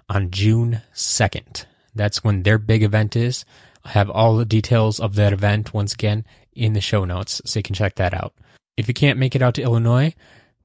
on 0.09 0.31
June 0.31 0.81
2nd. 0.93 1.65
That's 1.95 2.23
when 2.23 2.43
their 2.43 2.57
big 2.57 2.83
event 2.83 3.15
is. 3.15 3.45
I 3.83 3.89
have 3.89 4.09
all 4.09 4.35
the 4.35 4.45
details 4.45 4.99
of 4.99 5.15
that 5.15 5.33
event 5.33 5.73
once 5.73 5.93
again 5.93 6.25
in 6.53 6.73
the 6.73 6.81
show 6.81 7.05
notes, 7.05 7.41
so 7.45 7.59
you 7.59 7.63
can 7.63 7.75
check 7.75 7.95
that 7.95 8.13
out. 8.13 8.33
If 8.77 8.87
you 8.87 8.93
can't 8.93 9.19
make 9.19 9.35
it 9.35 9.41
out 9.41 9.55
to 9.55 9.61
Illinois, 9.61 10.13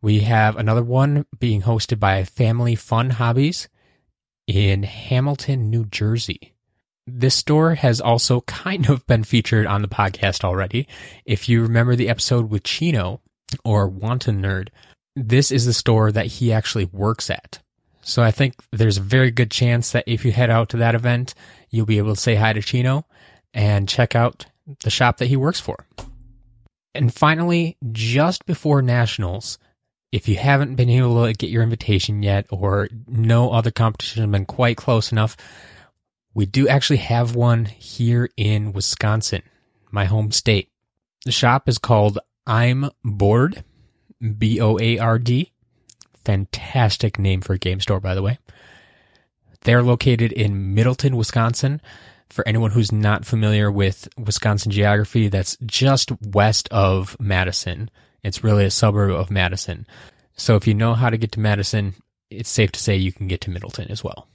we 0.02 0.20
have 0.20 0.56
another 0.56 0.82
one 0.82 1.26
being 1.38 1.62
hosted 1.62 1.98
by 1.98 2.24
Family 2.24 2.74
Fun 2.74 3.10
Hobbies 3.10 3.68
in 4.46 4.84
Hamilton, 4.84 5.70
New 5.70 5.84
Jersey. 5.86 6.54
This 7.06 7.34
store 7.34 7.74
has 7.74 8.00
also 8.00 8.40
kind 8.46 8.88
of 8.88 9.06
been 9.06 9.24
featured 9.24 9.66
on 9.66 9.82
the 9.82 9.88
podcast 9.88 10.44
already. 10.44 10.86
If 11.24 11.48
you 11.48 11.62
remember 11.62 11.96
the 11.96 12.08
episode 12.08 12.50
with 12.50 12.62
Chino 12.62 13.20
or 13.64 13.88
Wanton 13.88 14.42
Nerd, 14.42 14.68
this 15.14 15.50
is 15.50 15.66
the 15.66 15.72
store 15.72 16.12
that 16.12 16.26
he 16.26 16.52
actually 16.52 16.84
works 16.86 17.30
at. 17.30 17.60
So 18.02 18.22
I 18.22 18.30
think 18.30 18.54
there's 18.70 18.98
a 18.98 19.02
very 19.02 19.32
good 19.32 19.50
chance 19.50 19.90
that 19.90 20.04
if 20.06 20.24
you 20.24 20.30
head 20.30 20.50
out 20.50 20.68
to 20.68 20.76
that 20.76 20.94
event, 20.94 21.34
you'll 21.70 21.86
be 21.86 21.98
able 21.98 22.14
to 22.14 22.20
say 22.20 22.36
hi 22.36 22.52
to 22.52 22.62
Chino 22.62 23.06
and 23.52 23.88
check 23.88 24.14
out 24.14 24.46
the 24.80 24.90
shop 24.90 25.18
that 25.18 25.26
he 25.26 25.36
works 25.36 25.60
for. 25.60 25.86
And 26.94 27.12
finally, 27.12 27.76
just 27.92 28.46
before 28.46 28.82
nationals, 28.82 29.58
if 30.12 30.28
you 30.28 30.36
haven't 30.36 30.76
been 30.76 30.88
able 30.88 31.26
to 31.26 31.32
get 31.32 31.50
your 31.50 31.62
invitation 31.62 32.22
yet 32.22 32.46
or 32.50 32.88
no 33.06 33.50
other 33.50 33.70
competition 33.70 34.22
has 34.22 34.30
been 34.30 34.46
quite 34.46 34.76
close 34.76 35.12
enough, 35.12 35.36
we 36.32 36.46
do 36.46 36.68
actually 36.68 36.98
have 36.98 37.34
one 37.34 37.64
here 37.64 38.30
in 38.36 38.72
Wisconsin, 38.72 39.42
my 39.90 40.04
home 40.04 40.32
state. 40.32 40.70
The 41.24 41.32
shop 41.32 41.68
is 41.68 41.78
called 41.78 42.18
I'm 42.46 42.90
Board, 43.04 43.64
B 44.38 44.60
O 44.60 44.78
A 44.78 44.98
R 44.98 45.18
D. 45.18 45.52
Fantastic 46.24 47.18
name 47.18 47.40
for 47.40 47.54
a 47.54 47.58
game 47.58 47.80
store, 47.80 48.00
by 48.00 48.14
the 48.14 48.22
way. 48.22 48.38
They're 49.62 49.82
located 49.82 50.32
in 50.32 50.74
Middleton, 50.74 51.16
Wisconsin. 51.16 51.80
For 52.30 52.46
anyone 52.46 52.72
who's 52.72 52.92
not 52.92 53.24
familiar 53.24 53.70
with 53.70 54.08
Wisconsin 54.18 54.72
geography, 54.72 55.28
that's 55.28 55.56
just 55.64 56.10
west 56.22 56.68
of 56.70 57.16
Madison. 57.20 57.90
It's 58.22 58.42
really 58.42 58.64
a 58.64 58.70
suburb 58.70 59.12
of 59.12 59.30
Madison. 59.30 59.86
So 60.36 60.56
if 60.56 60.66
you 60.66 60.74
know 60.74 60.94
how 60.94 61.10
to 61.10 61.16
get 61.16 61.32
to 61.32 61.40
Madison, 61.40 61.94
it's 62.30 62.50
safe 62.50 62.72
to 62.72 62.80
say 62.80 62.96
you 62.96 63.12
can 63.12 63.28
get 63.28 63.40
to 63.42 63.50
Middleton 63.50 63.90
as 63.90 64.02
well. 64.02 64.28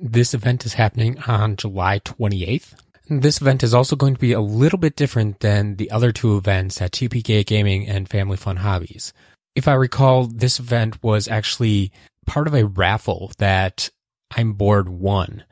This 0.00 0.34
event 0.34 0.66
is 0.66 0.74
happening 0.74 1.18
on 1.26 1.56
July 1.56 2.00
28th. 2.00 2.74
This 3.08 3.40
event 3.40 3.62
is 3.62 3.74
also 3.74 3.96
going 3.96 4.14
to 4.14 4.20
be 4.20 4.32
a 4.32 4.40
little 4.40 4.78
bit 4.78 4.96
different 4.96 5.40
than 5.40 5.76
the 5.76 5.90
other 5.90 6.10
two 6.10 6.36
events 6.36 6.80
at 6.80 6.92
TPK 6.92 7.44
Gaming 7.44 7.86
and 7.86 8.08
Family 8.08 8.36
Fun 8.36 8.56
Hobbies. 8.56 9.12
If 9.54 9.68
I 9.68 9.74
recall, 9.74 10.26
this 10.26 10.58
event 10.58 11.02
was 11.02 11.28
actually 11.28 11.92
part 12.26 12.46
of 12.46 12.54
a 12.54 12.66
raffle 12.66 13.30
that 13.38 13.90
I'm 14.34 14.54
Board 14.54 14.88
won. 14.88 15.44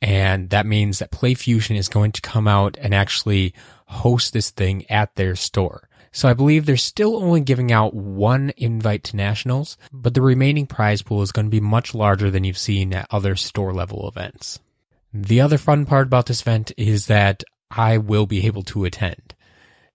And 0.00 0.50
that 0.50 0.66
means 0.66 0.98
that 0.98 1.10
PlayFusion 1.10 1.76
is 1.76 1.88
going 1.88 2.12
to 2.12 2.20
come 2.20 2.46
out 2.46 2.76
and 2.80 2.94
actually 2.94 3.54
host 3.86 4.32
this 4.32 4.50
thing 4.50 4.88
at 4.90 5.14
their 5.16 5.34
store. 5.34 5.88
So 6.12 6.28
I 6.28 6.34
believe 6.34 6.66
they're 6.66 6.76
still 6.76 7.16
only 7.16 7.40
giving 7.40 7.70
out 7.70 7.94
one 7.94 8.52
invite 8.56 9.04
to 9.04 9.16
nationals, 9.16 9.76
but 9.92 10.14
the 10.14 10.22
remaining 10.22 10.66
prize 10.66 11.02
pool 11.02 11.22
is 11.22 11.32
going 11.32 11.46
to 11.46 11.50
be 11.50 11.60
much 11.60 11.94
larger 11.94 12.30
than 12.30 12.44
you've 12.44 12.58
seen 12.58 12.94
at 12.94 13.06
other 13.10 13.36
store 13.36 13.74
level 13.74 14.08
events. 14.08 14.58
The 15.12 15.40
other 15.40 15.58
fun 15.58 15.84
part 15.84 16.06
about 16.06 16.26
this 16.26 16.40
event 16.40 16.72
is 16.76 17.06
that 17.06 17.44
I 17.70 17.98
will 17.98 18.26
be 18.26 18.46
able 18.46 18.62
to 18.64 18.84
attend. 18.84 19.34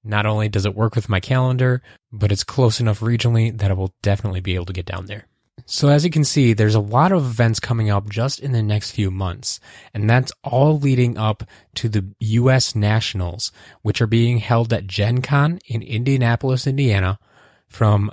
Not 0.03 0.25
only 0.25 0.49
does 0.49 0.65
it 0.65 0.75
work 0.75 0.95
with 0.95 1.09
my 1.09 1.19
calendar, 1.19 1.81
but 2.11 2.31
it's 2.31 2.43
close 2.43 2.79
enough 2.79 2.99
regionally 2.99 3.57
that 3.57 3.71
I 3.71 3.73
will 3.73 3.93
definitely 4.01 4.41
be 4.41 4.55
able 4.55 4.65
to 4.65 4.73
get 4.73 4.85
down 4.85 5.05
there. 5.05 5.27
So 5.65 5.89
as 5.89 6.03
you 6.03 6.09
can 6.09 6.23
see, 6.23 6.53
there's 6.53 6.75
a 6.75 6.79
lot 6.79 7.11
of 7.11 7.25
events 7.25 7.59
coming 7.59 7.89
up 7.89 8.09
just 8.09 8.39
in 8.39 8.51
the 8.51 8.63
next 8.63 8.91
few 8.91 9.09
months, 9.09 9.59
and 9.93 10.09
that's 10.09 10.31
all 10.43 10.77
leading 10.79 11.17
up 11.17 11.43
to 11.75 11.87
the 11.87 12.05
US 12.19 12.75
Nationals, 12.75 13.51
which 13.81 14.01
are 14.01 14.07
being 14.07 14.39
held 14.39 14.73
at 14.73 14.87
Gen 14.87 15.21
Con 15.21 15.59
in 15.65 15.81
Indianapolis, 15.81 16.67
Indiana 16.67 17.19
from 17.67 18.11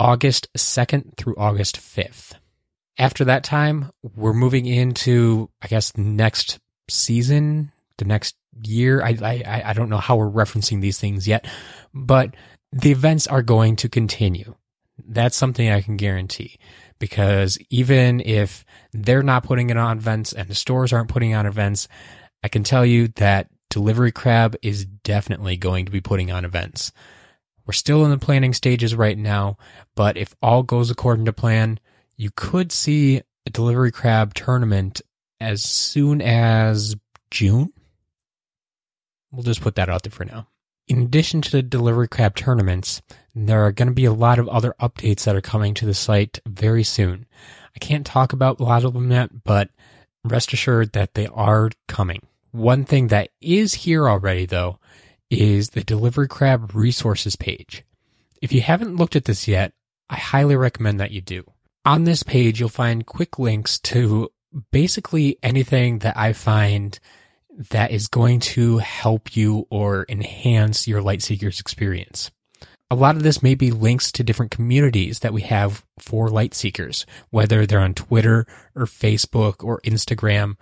August 0.00 0.48
2nd 0.56 1.16
through 1.16 1.36
August 1.36 1.76
5th. 1.78 2.34
After 2.98 3.24
that 3.24 3.44
time, 3.44 3.90
we're 4.16 4.34
moving 4.34 4.66
into, 4.66 5.50
I 5.62 5.68
guess, 5.68 5.96
next 5.96 6.58
season, 6.90 7.70
the 7.98 8.04
next 8.04 8.34
year. 8.62 9.02
I, 9.02 9.16
I, 9.22 9.62
I 9.66 9.72
don't 9.72 9.88
know 9.88 9.98
how 9.98 10.16
we're 10.16 10.30
referencing 10.30 10.80
these 10.80 10.98
things 10.98 11.28
yet, 11.28 11.46
but 11.94 12.34
the 12.72 12.90
events 12.90 13.26
are 13.26 13.42
going 13.42 13.76
to 13.76 13.88
continue. 13.88 14.54
That's 15.06 15.36
something 15.36 15.68
I 15.70 15.80
can 15.80 15.96
guarantee 15.96 16.58
because 16.98 17.58
even 17.70 18.20
if 18.20 18.64
they're 18.92 19.22
not 19.22 19.44
putting 19.44 19.70
it 19.70 19.76
on 19.76 19.98
events 19.98 20.32
and 20.32 20.48
the 20.48 20.54
stores 20.54 20.92
aren't 20.92 21.08
putting 21.08 21.34
on 21.34 21.46
events, 21.46 21.88
I 22.42 22.48
can 22.48 22.64
tell 22.64 22.84
you 22.84 23.08
that 23.16 23.48
Delivery 23.70 24.12
Crab 24.12 24.56
is 24.62 24.84
definitely 24.84 25.56
going 25.56 25.84
to 25.86 25.92
be 25.92 26.00
putting 26.00 26.30
on 26.30 26.44
events. 26.44 26.92
We're 27.66 27.72
still 27.72 28.04
in 28.04 28.10
the 28.10 28.18
planning 28.18 28.54
stages 28.54 28.94
right 28.94 29.18
now, 29.18 29.58
but 29.94 30.16
if 30.16 30.34
all 30.40 30.62
goes 30.62 30.90
according 30.90 31.26
to 31.26 31.32
plan, 31.32 31.78
you 32.16 32.30
could 32.34 32.72
see 32.72 33.22
a 33.46 33.50
Delivery 33.50 33.92
Crab 33.92 34.34
tournament 34.34 35.02
as 35.40 35.62
soon 35.62 36.22
as 36.22 36.96
June. 37.30 37.72
We'll 39.30 39.42
just 39.42 39.60
put 39.60 39.74
that 39.74 39.90
out 39.90 40.02
there 40.02 40.10
for 40.10 40.24
now. 40.24 40.48
In 40.86 41.02
addition 41.02 41.42
to 41.42 41.50
the 41.50 41.62
Delivery 41.62 42.08
Crab 42.08 42.34
tournaments, 42.34 43.02
there 43.46 43.64
are 43.64 43.72
going 43.72 43.88
to 43.88 43.94
be 43.94 44.06
a 44.06 44.12
lot 44.12 44.38
of 44.38 44.48
other 44.48 44.74
updates 44.80 45.24
that 45.24 45.36
are 45.36 45.42
coming 45.42 45.74
to 45.74 45.86
the 45.86 45.94
site 45.94 46.40
very 46.46 46.82
soon. 46.82 47.26
I 47.76 47.78
can't 47.78 48.06
talk 48.06 48.32
about 48.32 48.58
a 48.58 48.64
lot 48.64 48.84
of 48.84 48.94
them 48.94 49.10
yet, 49.10 49.44
but 49.44 49.70
rest 50.24 50.52
assured 50.52 50.92
that 50.92 51.14
they 51.14 51.26
are 51.26 51.70
coming. 51.86 52.26
One 52.50 52.84
thing 52.84 53.08
that 53.08 53.30
is 53.40 53.74
here 53.74 54.08
already, 54.08 54.46
though, 54.46 54.78
is 55.30 55.70
the 55.70 55.84
Delivery 55.84 56.28
Crab 56.28 56.74
resources 56.74 57.36
page. 57.36 57.84
If 58.40 58.52
you 58.52 58.62
haven't 58.62 58.96
looked 58.96 59.16
at 59.16 59.26
this 59.26 59.46
yet, 59.46 59.72
I 60.08 60.16
highly 60.16 60.56
recommend 60.56 60.98
that 61.00 61.10
you 61.10 61.20
do. 61.20 61.44
On 61.84 62.04
this 62.04 62.22
page, 62.22 62.60
you'll 62.60 62.68
find 62.70 63.06
quick 63.06 63.38
links 63.38 63.78
to 63.80 64.30
basically 64.72 65.38
anything 65.42 65.98
that 65.98 66.16
I 66.16 66.32
find 66.32 66.98
that 67.70 67.90
is 67.90 68.08
going 68.08 68.40
to 68.40 68.78
help 68.78 69.36
you 69.36 69.66
or 69.70 70.06
enhance 70.08 70.88
your 70.88 71.02
Lightseekers 71.02 71.60
experience. 71.60 72.30
A 72.90 72.96
lot 72.96 73.16
of 73.16 73.22
this 73.22 73.42
may 73.42 73.54
be 73.54 73.70
links 73.70 74.10
to 74.12 74.24
different 74.24 74.50
communities 74.50 75.18
that 75.18 75.34
we 75.34 75.42
have 75.42 75.84
for 75.98 76.28
Lightseekers, 76.28 77.04
whether 77.28 77.66
they're 77.66 77.80
on 77.80 77.92
Twitter 77.92 78.46
or 78.74 78.86
Facebook 78.86 79.62
or 79.62 79.80
Instagram. 79.82 80.56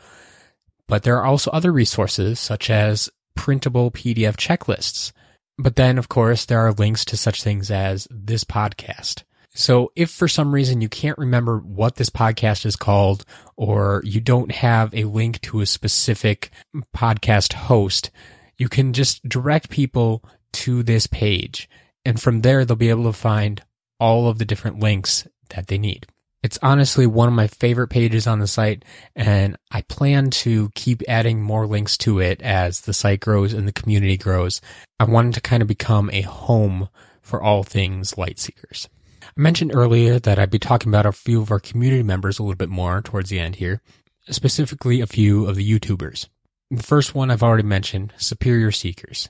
But 0.88 1.04
there 1.04 1.16
are 1.18 1.24
also 1.24 1.50
other 1.52 1.72
resources 1.72 2.40
such 2.40 2.68
as 2.68 3.08
printable 3.36 3.92
PDF 3.92 4.36
checklists. 4.36 5.12
But 5.56 5.76
then, 5.76 5.98
of 5.98 6.08
course, 6.08 6.44
there 6.44 6.66
are 6.66 6.72
links 6.72 7.04
to 7.06 7.16
such 7.16 7.44
things 7.44 7.70
as 7.70 8.08
this 8.10 8.42
podcast. 8.42 9.22
So 9.54 9.90
if 9.96 10.10
for 10.10 10.28
some 10.28 10.52
reason 10.52 10.82
you 10.82 10.88
can't 10.88 11.16
remember 11.16 11.58
what 11.58 11.94
this 11.94 12.10
podcast 12.10 12.66
is 12.66 12.76
called, 12.76 13.24
or 13.56 14.02
you 14.04 14.20
don't 14.20 14.52
have 14.52 14.92
a 14.92 15.04
link 15.04 15.40
to 15.42 15.60
a 15.60 15.66
specific 15.66 16.50
podcast 16.94 17.54
host, 17.54 18.10
you 18.58 18.68
can 18.68 18.92
just 18.92 19.26
direct 19.26 19.70
people 19.70 20.22
to 20.52 20.82
this 20.82 21.06
page. 21.06 21.70
And 22.06 22.22
from 22.22 22.42
there, 22.42 22.64
they'll 22.64 22.76
be 22.76 22.88
able 22.88 23.04
to 23.04 23.12
find 23.12 23.64
all 23.98 24.28
of 24.28 24.38
the 24.38 24.44
different 24.44 24.78
links 24.78 25.26
that 25.50 25.66
they 25.66 25.76
need. 25.76 26.06
It's 26.40 26.58
honestly 26.62 27.04
one 27.04 27.26
of 27.26 27.34
my 27.34 27.48
favorite 27.48 27.88
pages 27.88 28.28
on 28.28 28.38
the 28.38 28.46
site, 28.46 28.84
and 29.16 29.56
I 29.72 29.82
plan 29.82 30.30
to 30.30 30.70
keep 30.76 31.02
adding 31.08 31.42
more 31.42 31.66
links 31.66 31.98
to 31.98 32.20
it 32.20 32.40
as 32.42 32.82
the 32.82 32.92
site 32.92 33.18
grows 33.18 33.52
and 33.52 33.66
the 33.66 33.72
community 33.72 34.16
grows. 34.16 34.60
I 35.00 35.04
wanted 35.04 35.34
to 35.34 35.40
kind 35.40 35.62
of 35.62 35.66
become 35.66 36.08
a 36.12 36.20
home 36.20 36.88
for 37.22 37.42
all 37.42 37.64
things 37.64 38.14
Lightseekers. 38.14 38.86
I 39.24 39.40
mentioned 39.40 39.74
earlier 39.74 40.20
that 40.20 40.38
I'd 40.38 40.48
be 40.48 40.60
talking 40.60 40.90
about 40.90 41.06
a 41.06 41.12
few 41.12 41.42
of 41.42 41.50
our 41.50 41.58
community 41.58 42.04
members 42.04 42.38
a 42.38 42.44
little 42.44 42.54
bit 42.54 42.68
more 42.68 43.02
towards 43.02 43.30
the 43.30 43.40
end 43.40 43.56
here, 43.56 43.82
specifically 44.30 45.00
a 45.00 45.08
few 45.08 45.46
of 45.46 45.56
the 45.56 45.68
YouTubers. 45.68 46.28
The 46.70 46.84
first 46.84 47.16
one 47.16 47.32
I've 47.32 47.42
already 47.42 47.64
mentioned, 47.64 48.12
Superior 48.16 48.70
Seekers. 48.70 49.28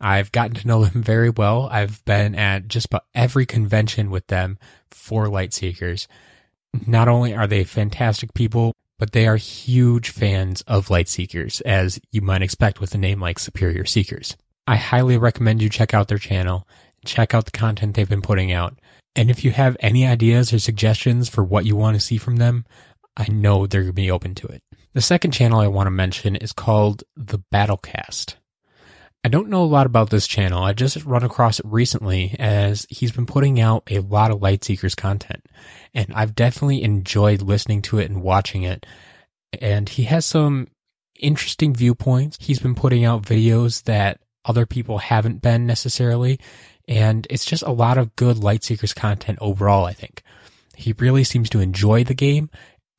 I've 0.00 0.32
gotten 0.32 0.54
to 0.56 0.66
know 0.66 0.84
them 0.84 1.02
very 1.02 1.30
well. 1.30 1.68
I've 1.70 2.04
been 2.04 2.34
at 2.34 2.68
just 2.68 2.86
about 2.86 3.04
every 3.14 3.46
convention 3.46 4.10
with 4.10 4.26
them 4.26 4.58
for 4.90 5.26
Lightseekers. 5.26 6.06
Not 6.86 7.08
only 7.08 7.34
are 7.34 7.46
they 7.46 7.64
fantastic 7.64 8.34
people, 8.34 8.74
but 8.98 9.12
they 9.12 9.26
are 9.26 9.36
huge 9.36 10.10
fans 10.10 10.62
of 10.62 10.88
Lightseekers, 10.88 11.62
as 11.62 12.00
you 12.10 12.20
might 12.20 12.42
expect 12.42 12.80
with 12.80 12.94
a 12.94 12.98
name 12.98 13.20
like 13.20 13.38
Superior 13.38 13.84
Seekers. 13.84 14.36
I 14.66 14.76
highly 14.76 15.18
recommend 15.18 15.62
you 15.62 15.68
check 15.68 15.94
out 15.94 16.08
their 16.08 16.18
channel, 16.18 16.66
check 17.04 17.34
out 17.34 17.44
the 17.44 17.50
content 17.50 17.94
they've 17.94 18.08
been 18.08 18.22
putting 18.22 18.52
out. 18.52 18.78
And 19.16 19.30
if 19.30 19.44
you 19.44 19.52
have 19.52 19.76
any 19.80 20.06
ideas 20.06 20.52
or 20.52 20.58
suggestions 20.58 21.28
for 21.28 21.44
what 21.44 21.66
you 21.66 21.76
want 21.76 21.96
to 21.96 22.00
see 22.00 22.16
from 22.16 22.36
them, 22.36 22.64
I 23.16 23.28
know 23.30 23.66
they're 23.66 23.82
going 23.82 23.92
to 23.92 23.94
be 23.94 24.10
open 24.10 24.34
to 24.36 24.46
it. 24.48 24.62
The 24.92 25.00
second 25.00 25.32
channel 25.32 25.60
I 25.60 25.68
want 25.68 25.86
to 25.86 25.92
mention 25.92 26.34
is 26.36 26.52
called 26.52 27.04
The 27.16 27.38
Battlecast. 27.52 28.36
I 29.24 29.28
don't 29.28 29.48
know 29.48 29.62
a 29.62 29.64
lot 29.64 29.86
about 29.86 30.10
this 30.10 30.26
channel. 30.26 30.62
I 30.62 30.74
just 30.74 31.02
run 31.06 31.24
across 31.24 31.58
it 31.58 31.64
recently 31.64 32.36
as 32.38 32.86
he's 32.90 33.10
been 33.10 33.24
putting 33.24 33.58
out 33.58 33.82
a 33.90 34.00
lot 34.00 34.30
of 34.30 34.40
Lightseekers 34.40 34.94
content. 34.94 35.42
And 35.94 36.12
I've 36.14 36.34
definitely 36.34 36.82
enjoyed 36.82 37.40
listening 37.40 37.80
to 37.82 37.98
it 37.98 38.10
and 38.10 38.22
watching 38.22 38.64
it. 38.64 38.84
And 39.62 39.88
he 39.88 40.04
has 40.04 40.26
some 40.26 40.68
interesting 41.18 41.74
viewpoints. 41.74 42.36
He's 42.38 42.58
been 42.58 42.74
putting 42.74 43.06
out 43.06 43.22
videos 43.22 43.84
that 43.84 44.20
other 44.44 44.66
people 44.66 44.98
haven't 44.98 45.40
been 45.40 45.66
necessarily. 45.66 46.38
And 46.86 47.26
it's 47.30 47.46
just 47.46 47.62
a 47.62 47.72
lot 47.72 47.96
of 47.96 48.14
good 48.16 48.36
Lightseekers 48.36 48.94
content 48.94 49.38
overall, 49.40 49.86
I 49.86 49.94
think. 49.94 50.22
He 50.76 50.92
really 50.98 51.24
seems 51.24 51.48
to 51.50 51.60
enjoy 51.60 52.04
the 52.04 52.14
game. 52.14 52.50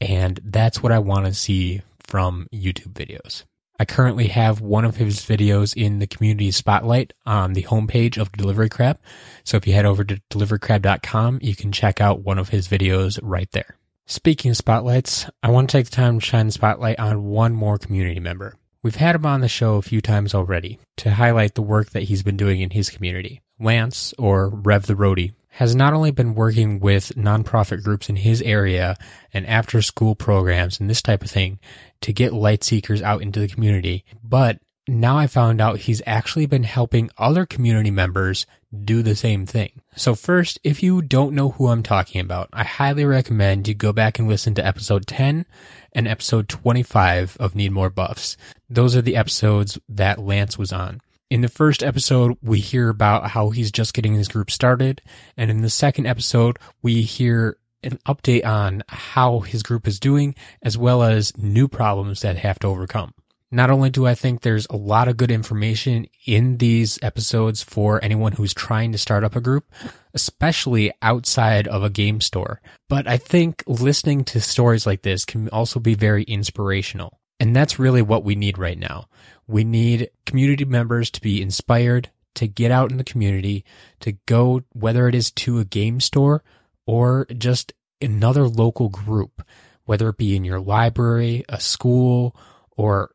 And 0.01 0.39
that's 0.43 0.81
what 0.81 0.91
I 0.91 0.97
want 0.97 1.27
to 1.27 1.35
see 1.35 1.83
from 1.99 2.47
YouTube 2.51 2.93
videos. 2.93 3.43
I 3.77 3.85
currently 3.85 4.27
have 4.27 4.61
one 4.61 4.85
of 4.85 4.95
his 4.95 5.19
videos 5.19 5.75
in 5.75 5.99
the 5.99 6.07
community 6.07 6.51
spotlight 6.51 7.13
on 7.25 7.53
the 7.53 7.63
homepage 7.63 8.17
of 8.17 8.31
Delivery 8.31 8.69
Crab. 8.69 8.99
So 9.43 9.57
if 9.57 9.67
you 9.67 9.73
head 9.73 9.85
over 9.85 10.03
to 10.03 10.21
deliverycrab.com, 10.29 11.39
you 11.41 11.55
can 11.55 11.71
check 11.71 11.99
out 11.99 12.21
one 12.23 12.39
of 12.39 12.49
his 12.49 12.67
videos 12.67 13.19
right 13.21 13.51
there. 13.51 13.77
Speaking 14.05 14.51
of 14.51 14.57
spotlights, 14.57 15.29
I 15.43 15.49
want 15.49 15.69
to 15.69 15.77
take 15.77 15.85
the 15.87 15.95
time 15.95 16.19
to 16.19 16.25
shine 16.25 16.45
the 16.45 16.51
spotlight 16.51 16.99
on 16.99 17.25
one 17.25 17.53
more 17.53 17.77
community 17.77 18.19
member. 18.19 18.55
We've 18.81 18.95
had 18.95 19.15
him 19.15 19.25
on 19.25 19.41
the 19.41 19.47
show 19.47 19.75
a 19.75 19.81
few 19.81 19.99
times 19.99 20.35
already 20.35 20.79
to 20.97 21.15
highlight 21.15 21.55
the 21.55 21.63
work 21.63 21.89
that 21.89 22.03
he's 22.03 22.21
been 22.21 22.37
doing 22.37 22.61
in 22.61 22.69
his 22.69 22.91
community. 22.91 23.41
Lance, 23.59 24.13
or 24.19 24.49
Rev 24.49 24.85
the 24.85 24.93
Roadie, 24.93 25.33
has 25.55 25.73
not 25.73 25.93
only 25.93 26.11
been 26.11 26.35
working 26.35 26.81
with 26.81 27.13
nonprofit 27.15 27.81
groups 27.81 28.09
in 28.09 28.17
his 28.17 28.41
area 28.41 28.97
and 29.33 29.47
after 29.47 29.81
school 29.81 30.13
programs 30.13 30.81
and 30.81 30.89
this 30.89 31.01
type 31.01 31.23
of 31.23 31.31
thing 31.31 31.57
to 32.01 32.11
get 32.11 32.33
Lightseekers 32.33 33.01
out 33.01 33.21
into 33.21 33.39
the 33.39 33.47
community, 33.47 34.03
but 34.21 34.59
now 34.85 35.17
I 35.17 35.27
found 35.27 35.61
out 35.61 35.79
he's 35.79 36.01
actually 36.05 36.45
been 36.45 36.63
helping 36.63 37.09
other 37.17 37.45
community 37.45 37.89
members 37.89 38.45
do 38.83 39.01
the 39.01 39.15
same 39.15 39.45
thing. 39.45 39.81
So 39.95 40.13
first, 40.13 40.59
if 40.65 40.83
you 40.83 41.01
don't 41.01 41.33
know 41.33 41.51
who 41.51 41.67
I'm 41.67 41.83
talking 41.83 42.19
about, 42.19 42.49
I 42.51 42.65
highly 42.65 43.05
recommend 43.05 43.65
you 43.65 43.75
go 43.75 43.93
back 43.93 44.19
and 44.19 44.27
listen 44.27 44.55
to 44.55 44.65
episode 44.65 45.07
10 45.07 45.45
and 45.93 46.05
episode 46.05 46.49
25 46.49 47.37
of 47.39 47.55
Need 47.55 47.71
More 47.71 47.89
Buffs. 47.89 48.35
Those 48.69 48.93
are 48.93 49.01
the 49.01 49.15
episodes 49.15 49.79
that 49.87 50.19
Lance 50.19 50.57
was 50.57 50.73
on. 50.73 50.99
In 51.35 51.41
the 51.41 51.49
first 51.49 51.83
episode, 51.83 52.37
we 52.41 52.61
hear 52.61 52.87
about 52.87 53.31
how 53.31 53.49
he's 53.49 53.69
just 53.69 53.93
getting 53.93 54.13
his 54.13 54.29
group 54.29 54.49
started. 54.49 55.01
And 55.35 55.51
in 55.51 55.59
the 55.59 55.69
second 55.69 56.05
episode, 56.05 56.57
we 56.81 57.01
hear 57.01 57.57
an 57.83 57.99
update 58.07 58.45
on 58.45 58.83
how 58.87 59.41
his 59.41 59.61
group 59.61 59.85
is 59.85 59.99
doing, 59.99 60.33
as 60.61 60.77
well 60.77 61.03
as 61.03 61.37
new 61.37 61.67
problems 61.67 62.21
that 62.21 62.37
have 62.37 62.57
to 62.59 62.67
overcome. 62.67 63.13
Not 63.51 63.69
only 63.69 63.89
do 63.89 64.07
I 64.07 64.15
think 64.15 64.43
there's 64.43 64.65
a 64.69 64.77
lot 64.77 65.09
of 65.09 65.17
good 65.17 65.29
information 65.29 66.07
in 66.25 66.55
these 66.59 66.97
episodes 67.01 67.61
for 67.61 68.01
anyone 68.01 68.31
who's 68.31 68.53
trying 68.53 68.93
to 68.93 68.97
start 68.97 69.25
up 69.25 69.35
a 69.35 69.41
group, 69.41 69.65
especially 70.13 70.93
outside 71.01 71.67
of 71.67 71.83
a 71.83 71.89
game 71.89 72.21
store, 72.21 72.61
but 72.87 73.09
I 73.09 73.17
think 73.17 73.61
listening 73.67 74.23
to 74.23 74.39
stories 74.39 74.87
like 74.87 75.01
this 75.01 75.25
can 75.25 75.49
also 75.49 75.81
be 75.81 75.95
very 75.95 76.23
inspirational. 76.23 77.19
And 77.37 77.53
that's 77.53 77.77
really 77.77 78.01
what 78.01 78.23
we 78.23 78.35
need 78.35 78.57
right 78.57 78.77
now. 78.77 79.09
We 79.47 79.63
need 79.63 80.09
community 80.25 80.65
members 80.65 81.09
to 81.11 81.21
be 81.21 81.41
inspired 81.41 82.09
to 82.35 82.47
get 82.47 82.71
out 82.71 82.91
in 82.91 82.97
the 82.97 83.03
community, 83.03 83.65
to 84.01 84.13
go, 84.25 84.61
whether 84.73 85.07
it 85.07 85.15
is 85.15 85.31
to 85.31 85.59
a 85.59 85.65
game 85.65 85.99
store 85.99 86.43
or 86.85 87.25
just 87.37 87.73
another 88.01 88.47
local 88.47 88.89
group, 88.89 89.41
whether 89.85 90.09
it 90.09 90.17
be 90.17 90.35
in 90.35 90.45
your 90.45 90.59
library, 90.59 91.43
a 91.49 91.59
school, 91.59 92.35
or 92.71 93.11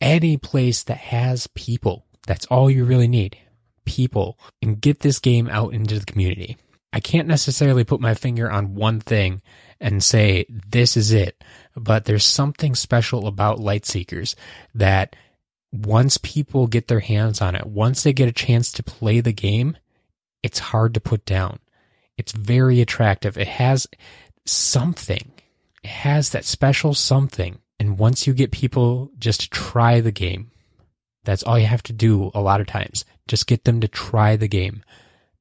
any 0.00 0.36
place 0.36 0.84
that 0.84 0.98
has 0.98 1.48
people. 1.48 2.06
That's 2.26 2.46
all 2.46 2.70
you 2.70 2.84
really 2.84 3.08
need. 3.08 3.36
People 3.84 4.38
and 4.62 4.80
get 4.80 5.00
this 5.00 5.18
game 5.18 5.48
out 5.48 5.72
into 5.72 5.98
the 5.98 6.06
community. 6.06 6.58
I 6.92 7.00
can't 7.00 7.28
necessarily 7.28 7.84
put 7.84 8.00
my 8.00 8.14
finger 8.14 8.50
on 8.50 8.74
one 8.74 9.00
thing 9.00 9.42
and 9.80 10.02
say 10.02 10.46
this 10.48 10.96
is 10.96 11.12
it, 11.12 11.42
but 11.74 12.04
there's 12.04 12.24
something 12.24 12.74
special 12.74 13.26
about 13.26 13.58
Lightseekers 13.58 14.34
that 14.74 15.16
once 15.72 16.18
people 16.18 16.66
get 16.66 16.88
their 16.88 17.00
hands 17.00 17.40
on 17.40 17.54
it, 17.54 17.66
once 17.66 18.02
they 18.02 18.12
get 18.12 18.28
a 18.28 18.32
chance 18.32 18.72
to 18.72 18.82
play 18.82 19.20
the 19.20 19.32
game, 19.32 19.76
it's 20.42 20.58
hard 20.58 20.94
to 20.94 21.00
put 21.00 21.24
down. 21.24 21.58
It's 22.16 22.32
very 22.32 22.80
attractive. 22.80 23.36
It 23.36 23.48
has 23.48 23.86
something. 24.44 25.32
It 25.84 25.90
has 25.90 26.30
that 26.30 26.44
special 26.44 26.94
something. 26.94 27.58
And 27.78 27.98
once 27.98 28.26
you 28.26 28.34
get 28.34 28.50
people 28.50 29.10
just 29.18 29.42
to 29.42 29.50
try 29.50 30.00
the 30.00 30.10
game, 30.10 30.50
that's 31.24 31.42
all 31.42 31.58
you 31.58 31.66
have 31.66 31.82
to 31.84 31.92
do 31.92 32.30
a 32.34 32.40
lot 32.40 32.60
of 32.60 32.66
times. 32.66 33.04
Just 33.28 33.46
get 33.46 33.64
them 33.64 33.80
to 33.80 33.88
try 33.88 34.36
the 34.36 34.48
game 34.48 34.82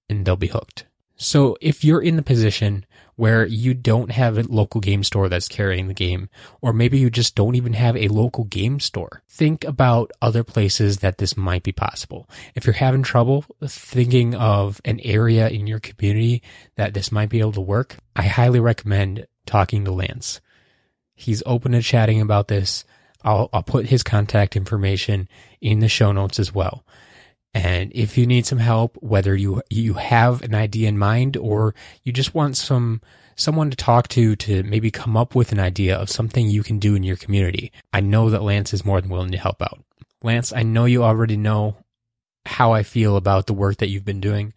and 0.09 0.25
they'll 0.25 0.35
be 0.35 0.47
hooked. 0.47 0.85
So 1.15 1.57
if 1.61 1.83
you're 1.83 2.01
in 2.01 2.15
the 2.15 2.21
position 2.21 2.85
where 3.17 3.45
you 3.45 3.73
don't 3.73 4.11
have 4.11 4.37
a 4.37 4.43
local 4.43 4.79
game 4.79 5.03
store 5.03 5.27
that's 5.27 5.47
carrying 5.47 5.87
the 5.87 5.93
game, 5.93 6.29
or 6.61 6.71
maybe 6.71 6.99
you 6.99 7.09
just 7.09 7.35
don't 7.35 7.55
even 7.55 7.73
have 7.73 7.97
a 7.97 8.07
local 8.07 8.45
game 8.45 8.79
store, 8.79 9.23
think 9.27 9.63
about 9.63 10.11
other 10.21 10.43
places 10.43 10.99
that 10.99 11.17
this 11.17 11.35
might 11.35 11.63
be 11.63 11.71
possible. 11.71 12.29
If 12.55 12.65
you're 12.65 12.73
having 12.73 13.03
trouble 13.03 13.43
thinking 13.65 14.35
of 14.35 14.79
an 14.85 15.01
area 15.03 15.49
in 15.49 15.67
your 15.67 15.79
community 15.79 16.43
that 16.75 16.93
this 16.93 17.11
might 17.11 17.29
be 17.29 17.39
able 17.39 17.53
to 17.53 17.61
work, 17.61 17.97
I 18.15 18.21
highly 18.21 18.59
recommend 18.59 19.25
talking 19.47 19.83
to 19.85 19.91
Lance. 19.91 20.39
He's 21.15 21.41
open 21.47 21.71
to 21.71 21.81
chatting 21.81 22.21
about 22.21 22.47
this. 22.47 22.85
I'll, 23.23 23.49
I'll 23.51 23.63
put 23.63 23.87
his 23.87 24.03
contact 24.03 24.55
information 24.55 25.27
in 25.59 25.79
the 25.79 25.89
show 25.89 26.11
notes 26.11 26.37
as 26.37 26.53
well. 26.53 26.85
And 27.57 27.91
if 27.95 28.19
you 28.19 28.27
need 28.27 28.45
some 28.45 28.59
help, 28.59 28.99
whether 29.01 29.35
you 29.35 29.63
you 29.71 29.95
have 29.95 30.43
an 30.43 30.53
idea 30.53 30.87
in 30.89 30.99
mind 30.99 31.35
or 31.35 31.73
you 32.03 32.13
just 32.13 32.35
want 32.35 32.55
some 32.55 33.01
someone 33.35 33.71
to 33.71 33.75
talk 33.75 34.07
to 34.09 34.35
to 34.35 34.61
maybe 34.61 34.91
come 34.91 35.17
up 35.17 35.33
with 35.33 35.51
an 35.51 35.59
idea 35.59 35.97
of 35.97 36.07
something 36.07 36.47
you 36.47 36.61
can 36.61 36.77
do 36.77 36.93
in 36.93 37.01
your 37.01 37.15
community, 37.15 37.71
I 37.91 38.01
know 38.01 38.29
that 38.29 38.43
Lance 38.43 38.75
is 38.75 38.85
more 38.85 39.01
than 39.01 39.09
willing 39.09 39.31
to 39.31 39.39
help 39.39 39.59
out. 39.63 39.83
Lance, 40.21 40.53
I 40.53 40.61
know 40.61 40.85
you 40.85 41.03
already 41.03 41.35
know 41.35 41.77
how 42.45 42.73
I 42.73 42.83
feel 42.83 43.17
about 43.17 43.47
the 43.47 43.55
work 43.55 43.77
that 43.77 43.89
you've 43.89 44.05
been 44.05 44.21
doing, 44.21 44.53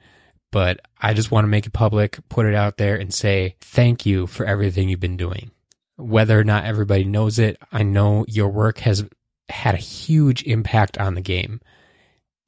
but 0.53 0.83
I 1.01 1.15
just 1.15 1.31
want 1.31 1.45
to 1.45 1.49
make 1.49 1.65
it 1.65 1.73
public, 1.73 2.19
put 2.29 2.45
it 2.45 2.55
out 2.55 2.77
there 2.77 2.97
and 2.97 3.15
say 3.15 3.57
thank 3.63 4.05
you 4.05 4.27
for 4.27 4.45
everything 4.45 4.91
you've 4.91 5.01
been 5.01 5.17
doing. 5.17 5.53
Whether 5.97 6.39
or 6.39 6.45
not 6.45 6.67
everybody 6.67 7.05
knows 7.05 7.39
it, 7.39 7.57
I 7.73 7.83
know 7.83 8.27
your 8.29 8.51
work 8.51 8.81
has 8.81 9.07
had 9.49 9.75
a 9.75 9.79
huge 9.79 10.43
impact 10.43 10.99
on 10.99 11.15
the 11.15 11.23
game. 11.23 11.63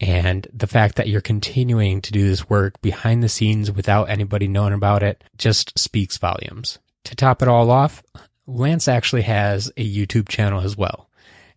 And 0.02 0.48
the 0.52 0.66
fact 0.66 0.96
that 0.96 1.08
you're 1.08 1.20
continuing 1.20 2.00
to 2.02 2.10
do 2.10 2.28
this 2.28 2.50
work 2.50 2.80
behind 2.82 3.22
the 3.22 3.28
scenes 3.28 3.70
without 3.70 4.10
anybody 4.10 4.48
knowing 4.48 4.72
about 4.72 5.04
it 5.04 5.22
just 5.38 5.78
speaks 5.78 6.18
volumes. 6.18 6.80
To 7.04 7.14
top 7.14 7.40
it 7.40 7.46
all 7.46 7.70
off, 7.70 8.02
Lance 8.44 8.88
actually 8.88 9.22
has 9.22 9.68
a 9.76 9.88
YouTube 9.88 10.28
channel 10.28 10.60
as 10.60 10.76
well. 10.76 11.08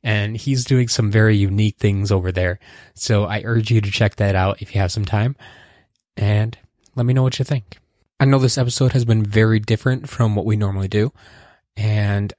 And 0.03 0.37
he's 0.37 0.63
doing 0.63 0.87
some 0.87 1.09
very 1.09 1.35
unique 1.35 1.77
things 1.77 2.11
over 2.11 2.31
there. 2.31 2.59
So 2.93 3.25
I 3.25 3.41
urge 3.43 3.71
you 3.71 3.81
to 3.81 3.89
check 3.89 4.17
that 4.17 4.35
out 4.35 4.61
if 4.61 4.75
you 4.75 4.81
have 4.81 4.91
some 4.91 5.05
time. 5.05 5.35
And 6.15 6.55
let 6.95 7.07
me 7.07 7.13
know 7.13 7.23
what 7.23 7.39
you 7.39 7.45
think. 7.45 7.79
I 8.19 8.25
know 8.25 8.37
this 8.37 8.59
episode 8.59 8.91
has 8.91 9.05
been 9.05 9.23
very 9.23 9.59
different 9.59 10.07
from 10.07 10.35
what 10.35 10.45
we 10.45 10.55
normally 10.55 10.87
do. 10.87 11.11
And 11.75 12.31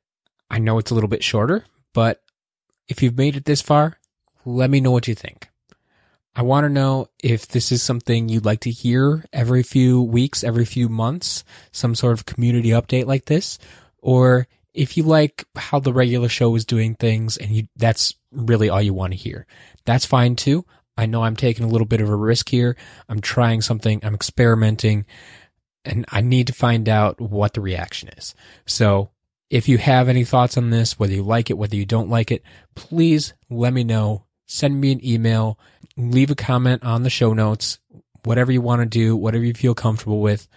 I 0.49 0.61
know 0.61 0.79
it's 0.79 0.92
a 0.92 0.95
little 0.95 1.11
bit 1.11 1.25
shorter, 1.25 1.64
but 1.92 2.23
if 2.87 3.03
you've 3.03 3.19
made 3.19 3.35
it 3.35 3.45
this 3.45 3.61
far, 3.61 3.99
let 4.45 4.71
me 4.71 4.81
know 4.81 4.92
what 4.92 5.09
you 5.09 5.16
think. 5.16 5.45
I 6.38 6.42
want 6.42 6.64
to 6.64 6.68
know 6.68 7.09
if 7.25 7.49
this 7.49 7.72
is 7.72 7.83
something 7.83 8.29
you'd 8.29 8.44
like 8.44 8.61
to 8.61 8.70
hear 8.70 9.25
every 9.33 9.62
few 9.62 10.03
weeks, 10.03 10.44
every 10.44 10.66
few 10.66 10.90
months, 10.90 11.44
some 11.72 11.94
sort 11.94 12.12
of 12.12 12.27
community 12.27 12.68
update 12.68 13.07
like 13.07 13.25
this, 13.25 13.59
or 14.03 14.46
if 14.75 14.99
you 14.99 15.03
like 15.03 15.46
how 15.57 15.81
the 15.81 15.94
regular 15.94 16.29
show 16.29 16.55
is 16.55 16.66
doing 16.66 16.94
things 16.94 17.38
and 17.38 17.51
you, 17.51 17.68
that's 17.77 18.14
really 18.31 18.68
all 18.68 18.83
you 18.83 18.92
want 18.92 19.14
to 19.14 19.18
hear. 19.18 19.46
That's 19.87 20.05
fine 20.05 20.37
too. 20.37 20.66
I 20.99 21.07
know 21.07 21.22
I'm 21.22 21.37
taking 21.37 21.64
a 21.64 21.68
little 21.68 21.87
bit 21.87 22.03
of 22.03 22.11
a 22.11 22.16
risk 22.16 22.51
here. 22.51 22.77
I'm 23.09 23.22
trying 23.22 23.62
something. 23.62 24.01
I'm 24.03 24.14
experimenting 24.14 25.07
and 25.87 26.05
I 26.11 26.20
need 26.20 26.49
to 26.49 26.53
find 26.53 26.87
out 26.87 27.18
what 27.18 27.55
the 27.55 27.62
reaction 27.62 28.11
is. 28.16 28.35
So 28.66 29.09
if 29.49 29.68
you 29.68 29.79
have 29.79 30.09
any 30.11 30.25
thoughts 30.25 30.59
on 30.59 30.68
this, 30.68 30.99
whether 30.99 31.14
you 31.14 31.22
like 31.22 31.49
it, 31.49 31.57
whether 31.57 31.77
you 31.77 31.87
don't 31.87 32.11
like 32.11 32.31
it, 32.31 32.42
please 32.75 33.33
let 33.49 33.72
me 33.72 33.85
know. 33.85 34.25
Send 34.46 34.81
me 34.81 34.92
an 34.92 35.05
email 35.05 35.59
leave 35.96 36.30
a 36.30 36.35
comment 36.35 36.82
on 36.85 37.02
the 37.02 37.11
show 37.11 37.32
notes, 37.32 37.78
whatever 38.24 38.52
you 38.52 38.61
want 38.61 38.82
to 38.82 38.87
do, 38.87 39.16
whatever 39.16 39.44
you 39.44 39.54
feel 39.54 39.74
comfortable 39.74 40.20
with. 40.20 40.48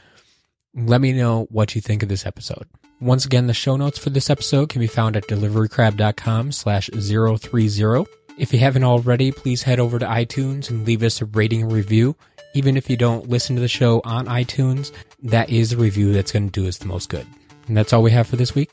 Let 0.75 1.02
me 1.02 1.13
know 1.13 1.47
what 1.49 1.75
you 1.75 1.82
think 1.82 2.04
of 2.04 2.10
this 2.10 2.25
episode. 2.25 2.67
Once 3.02 3.25
again, 3.25 3.47
the 3.47 3.54
show 3.54 3.78
notes 3.78 3.97
for 3.97 4.10
this 4.10 4.30
episode 4.30 4.69
can 4.69 4.82
be 4.82 4.88
found 4.88 5.15
at 5.15 5.28
deliverycrab.com 5.28 6.52
slash 6.52 6.89
030. 6.89 8.06
If 8.38 8.54
you 8.54 8.60
haven't 8.60 8.84
already, 8.84 9.32
please 9.32 9.63
head 9.63 9.80
over 9.80 9.99
to 9.99 10.06
iTunes 10.06 10.69
and 10.69 10.86
leave 10.86 11.04
us 11.04 11.21
a 11.21 11.25
rating 11.25 11.63
and 11.63 11.71
review. 11.71 12.15
Even 12.54 12.78
if 12.78 12.89
you 12.89 12.97
don't 12.97 13.30
listen 13.30 13.56
to 13.56 13.62
the 13.62 13.67
show 13.67 14.02
on 14.04 14.25
iTunes, 14.25 14.91
that 15.23 15.49
is 15.49 15.69
the 15.69 15.78
review 15.78 16.13
that's 16.13 16.32
going 16.32 16.49
to 16.49 16.62
do 16.62 16.67
us 16.67 16.78
the 16.78 16.88
most 16.88 17.10
good. 17.10 17.28
And 17.67 17.78
that's 17.78 17.93
all 17.93 18.02
we 18.02 18.12
have 18.12 18.28
for 18.28 18.36
this 18.36 18.56
week. 18.56 18.71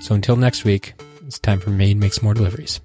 So 0.00 0.14
until 0.14 0.36
next 0.36 0.64
week, 0.64 0.94
it's 1.26 1.38
time 1.38 1.60
for 1.60 1.70
Maine 1.70 1.98
Makes 1.98 2.22
More 2.22 2.34
Deliveries. 2.34 2.80